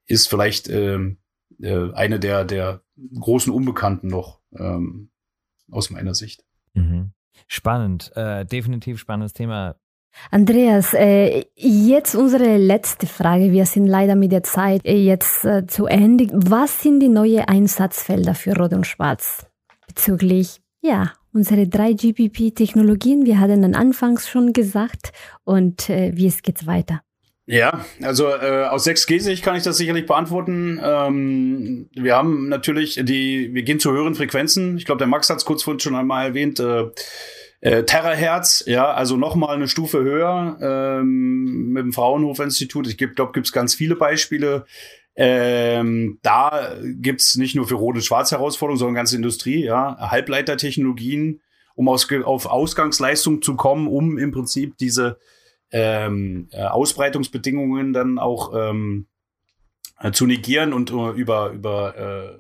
ist 0.07 0.29
vielleicht 0.29 0.69
ähm, 0.69 1.19
äh, 1.61 1.91
eine 1.95 2.21
der 2.21 2.45
der 2.45 2.83
großen 3.19 3.53
Unbekannten 3.53 4.09
noch 4.09 4.41
ähm, 4.57 5.11
aus 5.71 5.91
meiner 5.91 6.15
Sicht. 6.15 6.45
Mhm. 6.75 7.13
Spannend, 7.49 8.13
äh, 8.15 8.45
definitiv 8.45 8.99
spannendes 8.99 9.33
Thema. 9.33 9.77
Andreas, 10.31 10.95
äh, 10.95 11.45
jetzt 11.55 12.15
unsere 12.15 12.57
letzte 12.57 13.07
Frage. 13.07 13.53
Wir 13.53 13.67
sind 13.67 13.87
leider 13.87 14.15
mit 14.15 14.33
der 14.33 14.43
Zeit 14.43 14.85
äh, 14.85 14.97
jetzt 14.97 15.45
äh, 15.45 15.67
zu 15.67 15.87
Ende. 15.87 16.29
Was 16.33 16.83
sind 16.83 17.01
die 17.01 17.09
neuen 17.09 17.45
Einsatzfelder 17.45 18.35
für 18.35 18.57
Rot 18.57 18.73
und 18.73 18.87
Schwarz 18.87 19.47
bezüglich 19.87 20.61
ja, 20.87 21.13
unsere 21.33 21.69
drei 21.69 21.93
GPP-Technologien, 21.93 23.27
wir 23.27 23.41
hatten 23.41 23.63
dann 23.63 23.75
anfangs 23.75 24.29
schon 24.29 24.53
gesagt. 24.53 25.13
Und 25.45 25.91
äh, 25.91 26.13
wie 26.15 26.27
es 26.27 26.43
geht's 26.43 26.67
weiter? 26.67 27.03
Ja, 27.49 27.85
also 28.03 28.27
äh, 28.29 28.65
aus 28.65 28.87
6G-Sicht 28.87 29.45
kann 29.45 29.55
ich 29.55 29.63
das 29.63 29.77
sicherlich 29.77 30.07
beantworten. 30.07 30.81
Ähm, 30.83 31.89
wir 31.95 32.17
haben 32.17 32.49
natürlich 32.49 33.01
die, 33.05 33.55
wir 33.55 33.63
gehen 33.63 33.79
zu 33.79 33.93
höheren 33.93 34.17
Frequenzen. 34.17 34.77
Ich 34.79 34.85
glaube, 34.85 34.99
der 34.99 35.07
Max 35.07 35.31
hat 35.31 35.37
es 35.37 35.45
kurz 35.45 35.63
vorhin 35.63 35.79
schon 35.79 35.95
einmal 35.95 36.27
erwähnt. 36.27 36.59
Äh, 36.59 36.87
äh, 37.61 37.85
Terahertz, 37.85 38.65
ja, 38.67 38.93
also 38.93 39.17
noch 39.17 39.37
mal 39.37 39.55
eine 39.55 39.69
Stufe 39.69 39.99
höher 40.03 40.59
ähm, 40.61 41.73
mit 41.73 41.85
dem 41.85 41.93
Fraunhofer-Institut. 41.93 42.89
Ich 42.89 42.97
glaube, 42.97 43.33
gibt 43.33 43.47
es 43.47 43.53
ganz 43.53 43.75
viele 43.75 43.95
Beispiele. 43.95 44.67
Ähm, 45.17 46.19
da 46.23 46.77
gibt's 46.83 47.37
nicht 47.37 47.55
nur 47.55 47.67
für 47.67 47.77
Rot 47.77 47.97
und 47.97 48.03
Schwarz 48.03 48.33
Herausforderungen, 48.33 48.79
sondern 48.79 48.95
ganze 48.95 49.17
Industrie, 49.17 49.65
ja, 49.65 49.97
Halbleitertechnologien, 49.99 51.41
um 51.75 51.89
aus, 51.89 52.07
auf 52.25 52.47
Ausgangsleistung 52.47 53.41
zu 53.41 53.57
kommen, 53.57 53.89
um 53.89 54.19
im 54.19 54.31
Prinzip 54.31 54.77
diese 54.77 55.19
ähm, 55.71 56.49
äh, 56.53 56.63
Ausbreitungsbedingungen 56.63 57.93
dann 57.93 58.19
auch 58.19 58.53
ähm, 58.55 59.07
äh, 60.01 60.13
zu 60.13 60.27
negieren 60.27 60.73
und 60.73 60.93
uh, 60.93 61.11
über 61.13 61.51
über 61.51 61.97
äh, 61.97 62.39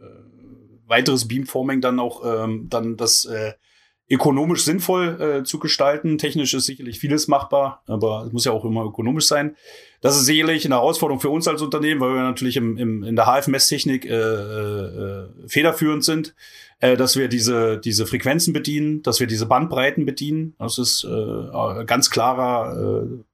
weiteres 0.86 1.26
Beamforming 1.26 1.80
dann 1.80 1.98
auch 1.98 2.22
ähm, 2.24 2.68
dann 2.68 2.96
das 2.96 3.24
äh, 3.24 3.54
ökonomisch 4.08 4.64
sinnvoll 4.64 5.20
äh, 5.20 5.44
zu 5.44 5.58
gestalten. 5.58 6.18
Technisch 6.18 6.54
ist 6.54 6.66
sicherlich 6.66 7.00
vieles 7.00 7.26
machbar, 7.26 7.82
aber 7.86 8.24
es 8.26 8.32
muss 8.32 8.44
ja 8.44 8.52
auch 8.52 8.64
immer 8.64 8.84
ökonomisch 8.84 9.26
sein. 9.26 9.56
Das 10.00 10.16
ist 10.16 10.26
sicherlich 10.26 10.64
eine 10.64 10.76
Herausforderung 10.76 11.20
für 11.20 11.30
uns 11.30 11.48
als 11.48 11.62
Unternehmen, 11.62 12.00
weil 12.00 12.14
wir 12.14 12.22
natürlich 12.22 12.56
im, 12.56 12.76
im, 12.76 13.02
in 13.02 13.16
der 13.16 13.26
HF-Messtechnik 13.26 14.04
äh, 14.04 14.14
äh, 14.14 15.28
federführend 15.48 16.04
sind, 16.04 16.34
äh, 16.80 16.96
dass 16.96 17.16
wir 17.16 17.28
diese, 17.28 17.78
diese 17.78 18.06
Frequenzen 18.06 18.52
bedienen, 18.52 19.02
dass 19.02 19.18
wir 19.18 19.26
diese 19.26 19.46
Bandbreiten 19.46 20.06
bedienen. 20.06 20.54
Das 20.58 20.78
ist 20.78 21.04
äh, 21.04 21.84
ganz 21.84 22.10
klarer 22.10 23.02
äh, 23.02 23.24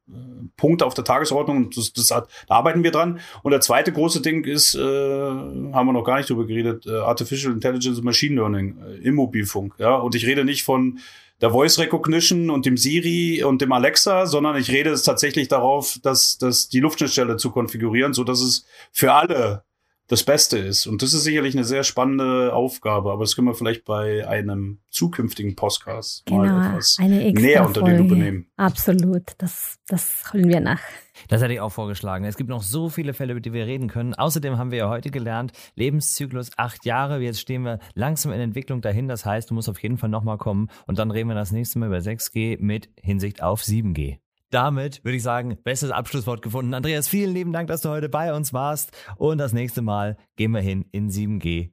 Punkt 0.56 0.82
auf 0.82 0.94
der 0.94 1.04
Tagesordnung 1.04 1.70
das, 1.70 1.92
das, 1.92 2.08
da 2.08 2.26
arbeiten 2.48 2.84
wir 2.84 2.90
dran. 2.90 3.20
Und 3.42 3.52
der 3.52 3.60
zweite 3.60 3.92
große 3.92 4.22
Ding 4.22 4.44
ist, 4.44 4.74
äh, 4.74 4.80
haben 4.80 5.86
wir 5.86 5.92
noch 5.92 6.04
gar 6.04 6.18
nicht 6.18 6.30
drüber 6.30 6.46
geredet, 6.46 6.86
äh, 6.86 6.98
Artificial 6.98 7.52
Intelligence 7.52 7.98
und 7.98 8.04
Machine 8.04 8.36
Learning 8.36 8.78
äh, 8.78 9.08
im 9.08 9.16
Mobilfunk. 9.16 9.74
Ja, 9.78 9.96
und 9.96 10.14
ich 10.14 10.26
rede 10.26 10.44
nicht 10.44 10.62
von 10.62 10.98
der 11.40 11.50
Voice 11.50 11.78
Recognition 11.78 12.50
und 12.50 12.66
dem 12.66 12.76
Siri 12.76 13.42
und 13.42 13.60
dem 13.60 13.72
Alexa, 13.72 14.26
sondern 14.26 14.56
ich 14.56 14.70
rede 14.70 14.90
es 14.90 15.02
tatsächlich 15.02 15.48
darauf, 15.48 15.98
dass, 16.02 16.38
dass 16.38 16.68
die 16.68 16.80
Luftschnittstelle 16.80 17.36
zu 17.36 17.50
konfigurieren, 17.50 18.14
so 18.14 18.22
dass 18.22 18.40
es 18.40 18.64
für 18.92 19.12
alle 19.12 19.64
das 20.06 20.22
Beste 20.22 20.58
ist. 20.58 20.86
Und 20.86 21.02
das 21.02 21.14
ist 21.14 21.24
sicherlich 21.24 21.56
eine 21.56 21.64
sehr 21.64 21.82
spannende 21.82 22.52
Aufgabe, 22.52 23.10
aber 23.10 23.24
das 23.24 23.34
können 23.34 23.48
wir 23.48 23.54
vielleicht 23.54 23.84
bei 23.84 24.26
einem 24.28 24.78
zukünftigen 24.92 25.56
Podcast 25.56 26.24
genau, 26.26 26.44
mal 26.44 26.70
etwas 26.70 26.98
näher 26.98 27.66
unter 27.66 27.82
die 27.82 27.92
Lupe 27.92 28.14
nehmen. 28.14 28.46
Absolut, 28.56 29.32
das, 29.38 29.78
das 29.88 30.32
holen 30.32 30.48
wir 30.48 30.60
nach. 30.60 30.80
Das 31.28 31.42
hätte 31.42 31.54
ich 31.54 31.60
auch 31.60 31.72
vorgeschlagen. 31.72 32.24
Es 32.24 32.36
gibt 32.36 32.50
noch 32.50 32.62
so 32.62 32.88
viele 32.88 33.14
Fälle, 33.14 33.32
über 33.32 33.40
die 33.40 33.52
wir 33.52 33.66
reden 33.66 33.88
können. 33.88 34.14
Außerdem 34.14 34.58
haben 34.58 34.70
wir 34.70 34.78
ja 34.78 34.88
heute 34.88 35.10
gelernt, 35.10 35.52
Lebenszyklus 35.74 36.50
acht 36.56 36.84
Jahre. 36.84 37.20
Jetzt 37.20 37.40
stehen 37.40 37.64
wir 37.64 37.78
langsam 37.94 38.32
in 38.32 38.40
Entwicklung 38.40 38.80
dahin. 38.80 39.08
Das 39.08 39.24
heißt, 39.24 39.50
du 39.50 39.54
musst 39.54 39.68
auf 39.68 39.82
jeden 39.82 39.98
Fall 39.98 40.10
nochmal 40.10 40.38
kommen. 40.38 40.68
Und 40.86 40.98
dann 40.98 41.10
reden 41.10 41.28
wir 41.28 41.34
das 41.34 41.52
nächste 41.52 41.78
Mal 41.78 41.86
über 41.86 41.98
6G 41.98 42.58
mit 42.60 42.90
Hinsicht 43.00 43.42
auf 43.42 43.62
7G. 43.62 44.18
Damit 44.50 45.02
würde 45.04 45.16
ich 45.16 45.22
sagen, 45.22 45.56
bestes 45.64 45.90
Abschlusswort 45.90 46.42
gefunden. 46.42 46.74
Andreas, 46.74 47.08
vielen 47.08 47.32
lieben 47.32 47.52
Dank, 47.52 47.68
dass 47.68 47.80
du 47.80 47.88
heute 47.88 48.10
bei 48.10 48.34
uns 48.34 48.52
warst. 48.52 48.92
Und 49.16 49.38
das 49.38 49.54
nächste 49.54 49.80
Mal 49.80 50.18
gehen 50.36 50.50
wir 50.50 50.60
hin 50.60 50.84
in 50.92 51.08
7G. 51.08 51.70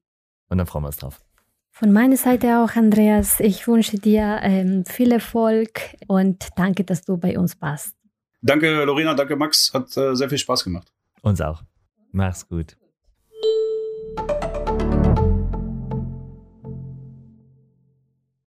Und 0.47 0.57
dann 0.57 0.67
freuen 0.67 0.83
wir 0.83 0.87
uns 0.87 0.97
drauf. 0.97 1.19
Von 1.79 1.93
meiner 1.93 2.17
Seite 2.17 2.57
auch, 2.57 2.75
Andreas. 2.75 3.39
Ich 3.39 3.65
wünsche 3.65 3.97
dir 3.97 4.39
ähm, 4.41 4.83
viel 4.83 5.13
Erfolg 5.13 5.95
und 6.07 6.49
danke, 6.57 6.83
dass 6.83 7.05
du 7.05 7.15
bei 7.15 7.39
uns 7.39 7.61
warst. 7.61 7.95
Danke, 8.41 8.83
Lorena, 8.83 9.13
danke, 9.13 9.37
Max. 9.37 9.73
Hat 9.73 9.95
äh, 9.95 10.13
sehr 10.13 10.27
viel 10.27 10.37
Spaß 10.37 10.65
gemacht. 10.65 10.91
Uns 11.21 11.39
auch. 11.39 11.63
Mach's 12.11 12.45
gut. 12.49 12.75